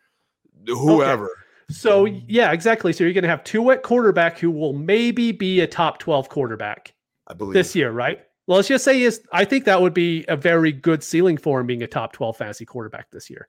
[0.66, 1.26] whoever.
[1.26, 1.45] Okay.
[1.70, 2.92] So yeah, exactly.
[2.92, 6.28] So you're going to have two at quarterback, who will maybe be a top 12
[6.28, 6.94] quarterback.
[7.26, 8.20] I believe this year, right?
[8.46, 11.60] Well, let's just say is I think that would be a very good ceiling for
[11.60, 13.48] him being a top 12 fantasy quarterback this year.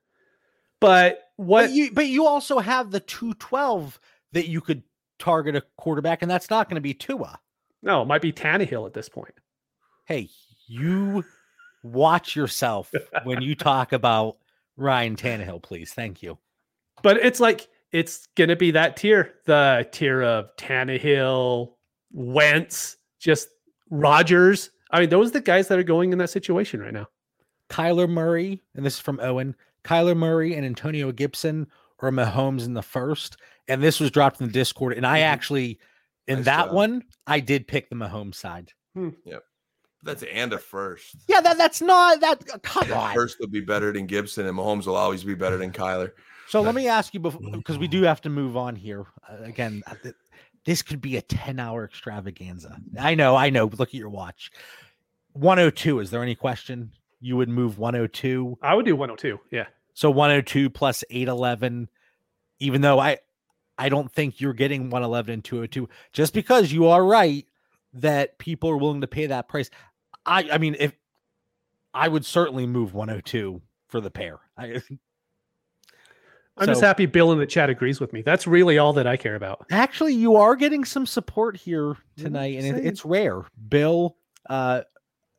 [0.79, 3.99] But what but you but you also have the 212
[4.31, 4.83] that you could
[5.19, 7.39] target a quarterback, and that's not going to be Tua.
[7.83, 9.33] No, it might be Tannehill at this point
[10.07, 10.29] hey,
[10.67, 11.23] you
[11.83, 12.91] watch yourself
[13.23, 14.37] when you talk about
[14.75, 15.93] Ryan Tannehill, please.
[15.93, 16.37] Thank you.
[17.03, 21.73] But it's like it's gonna be that tier, the tier of Tannehill,
[22.11, 23.49] Wentz, just
[23.89, 24.69] Rodgers.
[24.91, 27.07] I mean, those are the guys that are going in that situation right now.
[27.69, 29.55] Kyler Murray, and this is from Owen.
[29.83, 31.67] Kyler Murray and Antonio Gibson
[31.99, 34.93] or Mahomes in the first, and this was dropped in the Discord.
[34.93, 35.33] And I mm-hmm.
[35.33, 35.79] actually,
[36.27, 36.75] in nice that job.
[36.75, 38.71] one, I did pick the Mahomes side.
[38.93, 39.09] Hmm.
[39.25, 39.43] Yep.
[40.03, 41.15] That's and a first.
[41.27, 42.45] Yeah, that that's not that.
[42.63, 43.13] Come on.
[43.13, 46.11] First will be better than Gibson, and Mahomes will always be better than Kyler.
[46.47, 49.05] So let me ask you before, because we do have to move on here.
[49.29, 49.95] Uh, again, uh,
[50.65, 52.77] this could be a ten-hour extravaganza.
[52.99, 53.65] I know, I know.
[53.65, 54.51] Look at your watch.
[55.33, 55.99] One hundred oh two.
[55.99, 58.57] Is there any question you would move one hundred oh two?
[58.61, 59.39] I would do one hundred two.
[59.51, 59.65] Yeah.
[59.93, 61.89] So one hundred two plus eight eleven.
[62.59, 63.19] Even though I,
[63.77, 65.89] I don't think you're getting one eleven and two hundred two.
[66.13, 67.45] Just because you are right
[67.93, 69.69] that people are willing to pay that price.
[70.25, 70.93] I I mean if
[71.93, 74.39] I would certainly move 102 for the pair.
[74.57, 74.81] I
[76.57, 78.21] I'm so, just happy Bill in the chat agrees with me.
[78.21, 79.65] That's really all that I care about.
[79.69, 83.43] Actually, you are getting some support here tonight, and it, it's rare.
[83.69, 84.17] Bill,
[84.49, 84.81] uh,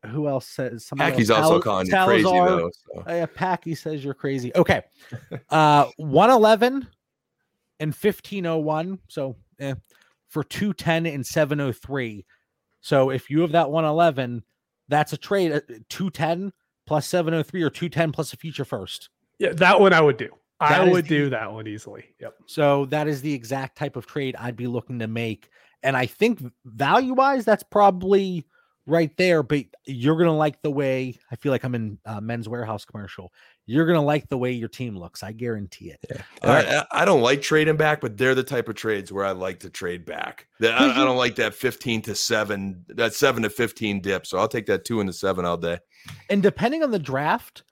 [0.06, 0.88] who else says?
[0.96, 2.70] Packy's also Tal- calling you crazy though.
[2.70, 3.00] So.
[3.00, 4.52] Uh, yeah, Packy says you're crazy.
[4.54, 4.82] Okay,
[5.50, 6.86] uh, 111
[7.80, 8.98] and 1501.
[9.08, 9.74] So eh,
[10.28, 12.24] for 210 and 703.
[12.80, 14.44] So if you have that 111,
[14.88, 16.52] that's a trade uh, 210
[16.86, 19.10] plus 703 or 210 plus a future first.
[19.38, 20.30] Yeah, that one I would do.
[20.60, 22.04] That I would the, do that one easily.
[22.20, 22.34] Yep.
[22.46, 25.50] So that is the exact type of trade I'd be looking to make.
[25.82, 28.44] And I think value wise, that's probably
[28.86, 29.42] right there.
[29.44, 32.84] But you're going to like the way I feel like I'm in uh, Men's warehouse
[32.84, 33.30] commercial
[33.68, 35.22] you're gonna like the way your team looks.
[35.22, 36.00] I guarantee it.
[36.10, 36.22] Yeah.
[36.42, 39.60] I, I, don't like trading back, but they're the type of trades where I like
[39.60, 40.46] to trade back.
[40.62, 44.26] I, I, don't like that 15 to seven, that seven to 15 dip.
[44.26, 45.80] So I'll take that two and the seven all day.
[46.30, 47.62] And depending on the draft,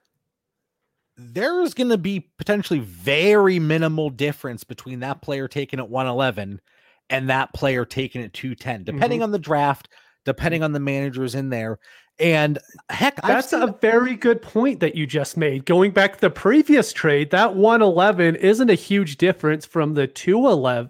[1.17, 6.61] there's going to be potentially very minimal difference between that player taken at 111
[7.09, 9.23] and that player taken at 210, depending mm-hmm.
[9.23, 9.89] on the draft,
[10.25, 11.79] depending on the managers in there.
[12.19, 12.57] And
[12.89, 15.65] heck, that's a very good point that you just made.
[15.65, 20.89] Going back to the previous trade, that 111 isn't a huge difference from the 211,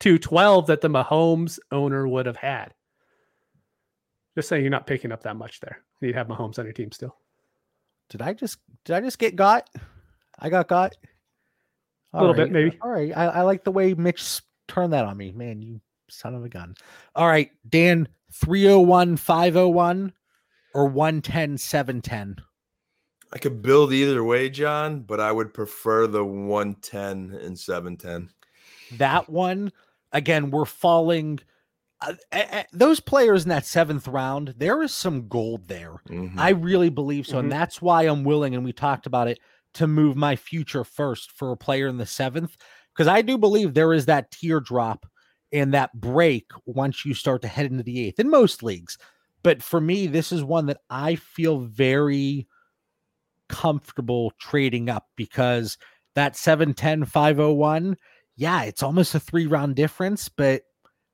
[0.00, 2.74] 212 that the Mahomes owner would have had.
[4.36, 5.82] Just saying you're not picking up that much there.
[6.00, 7.16] You'd have Mahomes on your team still.
[8.10, 9.68] Did I just did I just get got?
[10.38, 10.96] I got got.
[12.12, 12.44] All a little right.
[12.44, 12.78] bit, maybe.
[12.80, 13.14] All right.
[13.16, 15.32] I, I like the way Mitch turned that on me.
[15.32, 16.74] Man, you son of a gun.
[17.14, 20.12] All right, Dan, 301, 501
[20.74, 22.36] or 110 710
[23.32, 28.28] i could build either way john but i would prefer the 110 and 710
[28.98, 29.72] that one
[30.12, 31.40] again, we're falling.
[32.00, 35.96] Uh, uh, those players in that seventh round, there is some gold there.
[36.08, 36.38] Mhm.
[36.38, 37.36] I really believe so.
[37.36, 37.40] Mhm.
[37.40, 39.40] And that's why I'm willing, and we talked about it,
[39.74, 42.56] to move my future first for a player in the seventh.
[42.94, 45.06] Because I do believe there is that teardrop
[45.52, 48.96] and that break once you start to head into the eighth in most leagues.
[49.42, 52.46] But for me, this is one that I feel very
[53.48, 55.78] comfortable trading up because
[56.14, 57.96] that 710 501,
[58.36, 60.62] yeah, it's almost a three round difference, but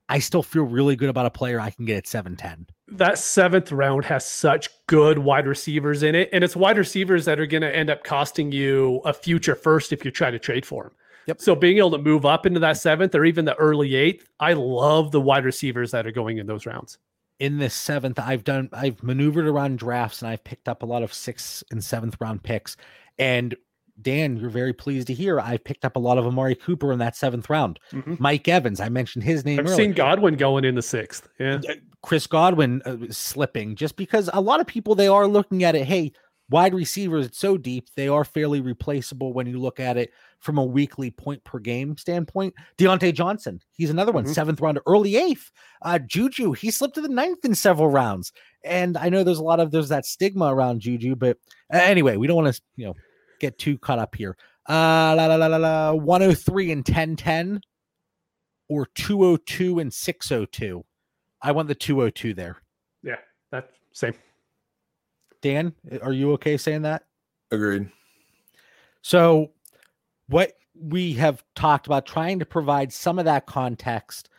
[0.07, 2.67] I still feel really good about a player I can get at 710.
[2.97, 7.39] that seventh round has such good wide receivers in it, and it's wide receivers that
[7.39, 10.65] are going to end up costing you a future first if you try to trade
[10.65, 10.91] for them.
[11.27, 11.41] Yep.
[11.41, 14.53] So being able to move up into that seventh or even the early eighth, I
[14.53, 16.99] love the wide receivers that are going in those rounds.
[17.39, 21.03] in this seventh, I've done, I've maneuvered around drafts and I've picked up a lot
[21.03, 22.77] of sixth and seventh round picks.
[23.17, 23.55] And
[24.01, 26.99] Dan, you're very pleased to hear I picked up a lot of Amari Cooper in
[26.99, 27.79] that seventh round.
[27.91, 28.19] Mhm.
[28.19, 29.59] Mike Evans, I mentioned his name.
[29.59, 29.77] I've earlier.
[29.77, 31.27] seen Godwin going in the sixth.
[31.39, 31.59] Yeah.
[32.01, 35.85] Chris Godwin uh, slipping just because a lot of people they are looking at it.
[35.85, 36.11] Hey,
[36.51, 37.87] wide receivers, it's so deep.
[37.95, 41.97] They are fairly replaceable when you look at it from a weekly point per game
[41.97, 42.53] standpoint.
[42.77, 44.33] Diontae Johnson, he's another one, Mhm.
[44.35, 45.51] seventh round, early eighth.
[45.81, 48.31] Uh, Juju, he slipped to the ninth in several rounds.
[48.63, 51.37] And I know there's a lot of there's that stigma around Juju, but
[51.73, 52.93] uh, anyway, we don't want to you know
[53.39, 54.37] get too caught up here.
[54.67, 57.61] Uh, la, la, la, la, la, 103 and 1010
[58.67, 60.83] or 202 and 602.
[61.41, 62.57] I want the 202 there.
[63.03, 63.17] Yeah.
[63.51, 64.13] That same.
[65.41, 67.03] Dan, are you okay saying that?
[67.51, 67.89] Agreed.
[69.03, 69.51] So,
[70.27, 74.29] what we have talked about trying to provide some of that context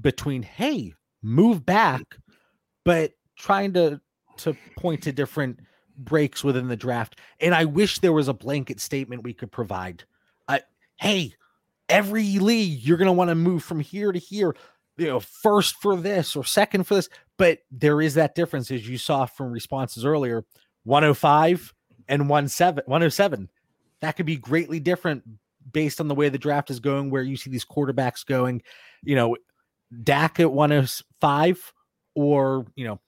[0.00, 2.18] between, hey, move back,
[2.84, 4.00] but trying to
[4.36, 5.60] to point to different
[5.96, 7.18] breaks within the draft.
[7.40, 10.04] And I wish there was a blanket statement we could provide.
[10.48, 10.60] Uh,
[10.96, 11.34] hey,
[11.88, 14.54] every league you're going to want to move from here to here,
[14.96, 17.08] you know, first for this or second for this.
[17.36, 20.44] But there is that difference, as you saw from responses earlier
[20.84, 21.74] 105
[22.08, 23.48] and 17, 107.
[24.00, 25.22] That could be greatly different
[25.72, 28.62] based on the way the draft is going, where you see these quarterbacks going,
[29.02, 29.36] you know,
[30.02, 31.72] Dak at 105
[32.14, 33.00] or, you know,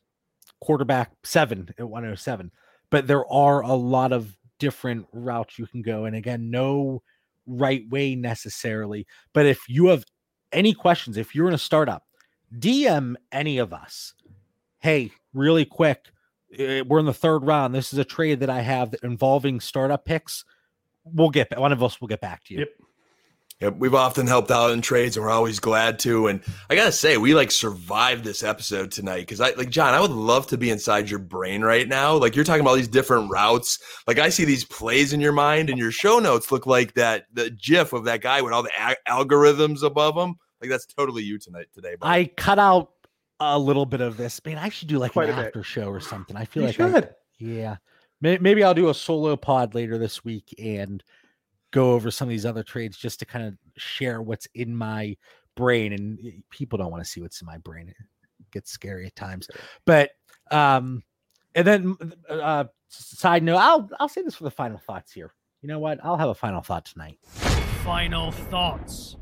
[0.60, 2.50] quarterback seven at 107.
[2.90, 6.04] But there are a lot of different routes you can go.
[6.04, 7.02] And again, no
[7.46, 9.06] right way necessarily.
[9.32, 10.04] But if you have
[10.52, 12.04] any questions, if you're in a startup,
[12.58, 14.14] DM any of us.
[14.78, 16.06] Hey, really quick,
[16.56, 17.74] eh, we're in the third round.
[17.74, 20.44] This is a trade that I have involving startup picks.
[21.04, 22.60] We'll get one of us will get back to you.
[22.60, 22.68] Yep.
[23.60, 26.26] Yep, we've often helped out in trades, and we're always glad to.
[26.26, 29.94] And I gotta say, we like survived this episode tonight because I like John.
[29.94, 32.14] I would love to be inside your brain right now.
[32.16, 33.78] Like you're talking about these different routes.
[34.06, 37.24] Like I see these plays in your mind, and your show notes look like that
[37.32, 40.34] the GIF of that guy with all the a- algorithms above him.
[40.60, 41.96] Like that's totally you tonight today.
[41.98, 42.20] buddy.
[42.22, 42.90] I cut out
[43.40, 44.38] a little bit of this.
[44.44, 45.46] Man, I should do like Quite an a bit.
[45.46, 46.36] after show or something.
[46.36, 47.76] I feel You like I- yeah.
[48.20, 51.02] Maybe I'll do a solo pod later this week and
[51.72, 55.16] go over some of these other trades just to kind of share what's in my
[55.56, 55.92] brain.
[55.92, 57.88] And people don't want to see what's in my brain.
[57.88, 57.96] It
[58.52, 59.48] gets scary at times.
[59.84, 60.10] But
[60.50, 61.02] um,
[61.54, 61.96] and then
[62.28, 65.34] uh, side note, I'll I'll say this for the final thoughts here.
[65.62, 65.98] You know what?
[66.04, 67.18] I'll have a final thought tonight.
[67.82, 69.16] Final thoughts.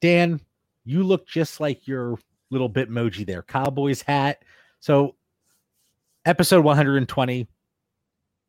[0.00, 0.40] Dan,
[0.84, 2.18] you look just like your
[2.50, 4.42] little Bitmoji there, Cowboys hat.
[4.80, 5.16] So,
[6.24, 7.48] episode 120,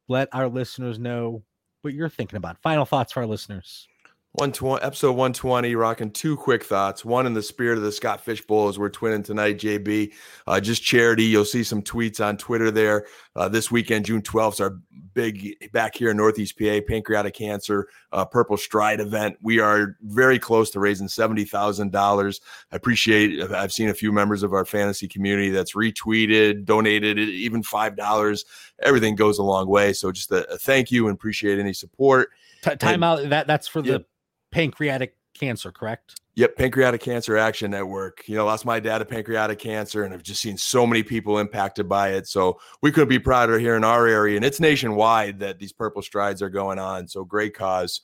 [0.08, 1.44] let our listeners know
[1.84, 2.62] what you're thinking about.
[2.62, 3.88] Final thoughts for our listeners.
[4.34, 7.06] 120 episode 120 rocking two quick thoughts.
[7.06, 10.12] One in the spirit of the scott fish bowl as we're twinning tonight jb
[10.48, 11.26] uh, just charity.
[11.26, 13.06] You'll see some tweets on twitter there.
[13.36, 14.80] Uh, this weekend june 12th is our
[15.14, 19.38] big back here in northeast pa pancreatic cancer uh, purple stride event.
[19.44, 22.40] We are very close to raising $70000
[22.72, 27.62] i appreciate i've seen a few members of our fantasy community that's retweeted donated even
[27.62, 28.46] $5
[28.82, 29.94] everything goes a long way.
[29.94, 32.30] So just a, a thank you and appreciate any support.
[32.64, 33.30] T- time out.
[33.30, 34.00] That that's for Yeah.
[34.00, 34.06] the
[34.54, 36.16] pancreatic cancer, correct?
[36.36, 38.24] Yep, Pancreatic Cancer Action Network.
[38.28, 41.38] You know, lost my dad to pancreatic cancer, and I've just seen so many people
[41.38, 42.28] impacted by it.
[42.28, 46.02] So we couldn't be prouder here in our area, and it's nationwide that these purple
[46.02, 47.08] strides are going on.
[47.08, 48.02] So great cause.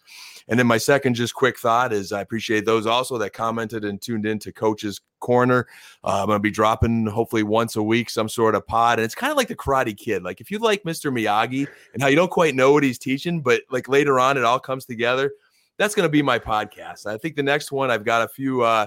[0.48, 4.00] And then my second, just quick thought is I appreciate those also that commented and
[4.00, 5.68] tuned in to Coach's Corner.
[6.04, 9.16] Uh, I'm to be dropping hopefully once a week some sort of pod, and it's
[9.16, 10.22] kind of like the Karate Kid.
[10.22, 11.12] Like if you like Mr.
[11.12, 14.44] Miyagi and how you don't quite know what he's teaching, but like later on it
[14.44, 15.32] all comes together
[15.80, 17.08] that's going to be my podcast.
[17.08, 18.86] I think the next one I've got a few uh,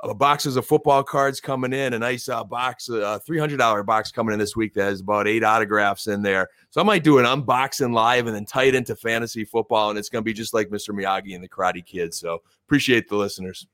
[0.00, 4.12] uh, boxes of football cards coming in, a nice uh, box, a hundred dollar box
[4.12, 6.50] coming in this week that has about eight autographs in there.
[6.70, 9.98] So I might do an unboxing live and then tie it into fantasy football, and
[9.98, 10.90] it's going to be just like Mr.
[10.90, 12.12] Miyagi and the Karate Kid.
[12.12, 13.66] So appreciate the listeners.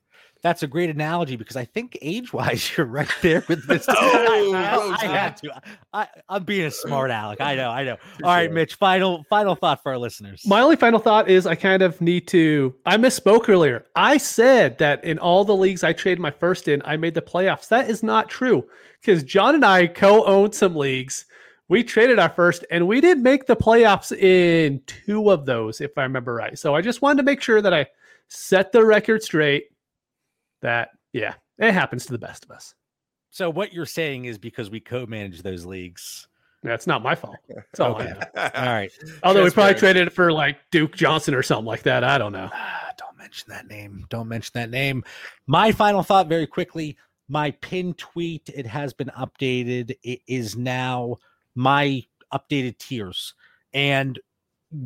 [0.42, 3.86] That's a great analogy because I think age wise, you're right there with this.
[3.88, 5.10] Oh, I, I roasted.
[5.10, 5.62] had to.
[5.92, 7.40] I, I'm being a smart aleck.
[7.40, 7.70] I know.
[7.70, 7.96] I know.
[8.24, 8.74] All right, Mitch.
[8.74, 10.42] Final final thought for our listeners.
[10.46, 12.74] My only final thought is I kind of need to.
[12.84, 13.86] I misspoke earlier.
[13.94, 17.22] I said that in all the leagues I traded my first in, I made the
[17.22, 17.68] playoffs.
[17.68, 18.66] That is not true
[19.00, 21.24] because John and I co owned some leagues.
[21.68, 25.96] We traded our first and we did make the playoffs in two of those, if
[25.96, 26.58] I remember right.
[26.58, 27.86] So I just wanted to make sure that I
[28.28, 29.71] set the record straight
[30.62, 32.74] that, yeah, it happens to the best of us.
[33.30, 36.26] so what you're saying is because we co-manage those leagues.
[36.62, 37.36] That's not my fault.
[37.48, 38.20] That's all I know.
[38.54, 38.90] All right.
[39.24, 42.04] Although we probably traded it for like Duke Johnson or something like that.
[42.04, 42.48] I don't know.
[42.52, 44.06] Ah, don't mention that name.
[44.10, 45.02] Don't mention that name.
[45.48, 46.96] My final thought, very quickly.
[47.28, 48.48] My pin tweet.
[48.54, 49.96] It has been updated.
[50.04, 51.16] It is now
[51.56, 53.34] my updated tiers,
[53.74, 54.20] and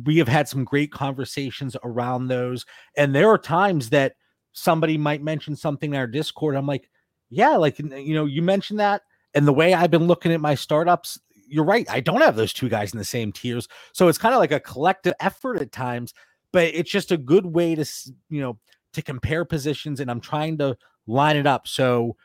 [0.03, 2.65] we have had some great conversations around those.
[2.97, 4.15] And there are times that
[4.53, 6.55] somebody might mention something in our Discord.
[6.55, 6.89] I'm like,
[7.29, 10.55] yeah, like you know, you mentioned that, and the way I've been looking at my
[10.55, 11.89] startups, you're right.
[11.89, 14.51] I don't have those two guys in the same tiers, so it's kind of like
[14.51, 16.13] a collective effort at times.
[16.53, 17.85] But it's just a good way to
[18.29, 18.57] you know
[18.93, 22.15] to compare positions, and I'm trying to line it up so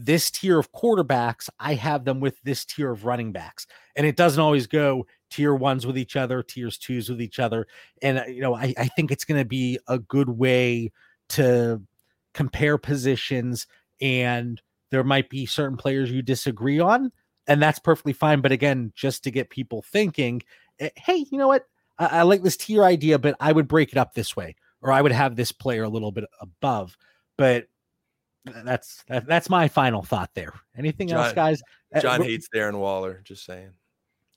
[0.00, 3.66] this tier of quarterbacks, I have them with this tier of running backs,
[3.96, 7.66] and it doesn't always go tier ones with each other, tiers twos with each other,
[8.00, 10.92] and uh, you know I, I think it's going to be a good way
[11.30, 11.80] to
[12.34, 13.66] compare positions
[14.00, 14.60] and
[14.90, 17.10] there might be certain players you disagree on
[17.46, 20.40] and that's perfectly fine but again just to get people thinking
[20.80, 21.64] eh, hey you know what
[21.98, 24.92] I, I like this tier idea but i would break it up this way or
[24.92, 26.96] i would have this player a little bit above
[27.36, 27.66] but
[28.44, 31.60] that's that, that's my final thought there anything else guys
[31.94, 33.20] Uh, John w- hates Darren Waller.
[33.24, 33.70] Just saying.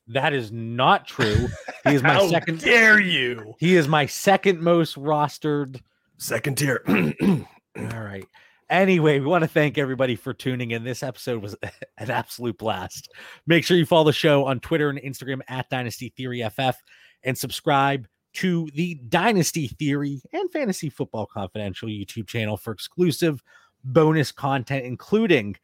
[0.08, 1.48] that is not true
[1.86, 3.54] he is my second dare you?
[3.60, 5.82] he is my second most rostered
[6.22, 6.84] Second tier.
[6.88, 8.28] All right.
[8.70, 10.84] Anyway, we want to thank everybody for tuning in.
[10.84, 11.56] This episode was
[11.98, 13.12] an absolute blast.
[13.48, 16.76] Make sure you follow the show on Twitter and Instagram at Dynasty Theory FF
[17.24, 23.42] and subscribe to the Dynasty Theory and Fantasy Football Confidential YouTube channel for exclusive
[23.84, 25.56] bonus content, including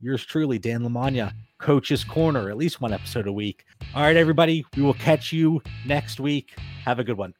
[0.00, 3.66] yours truly, Dan Lamagna, Coach's Corner, at least one episode a week.
[3.94, 6.58] All right, everybody, we will catch you next week.
[6.86, 7.34] Have a good one.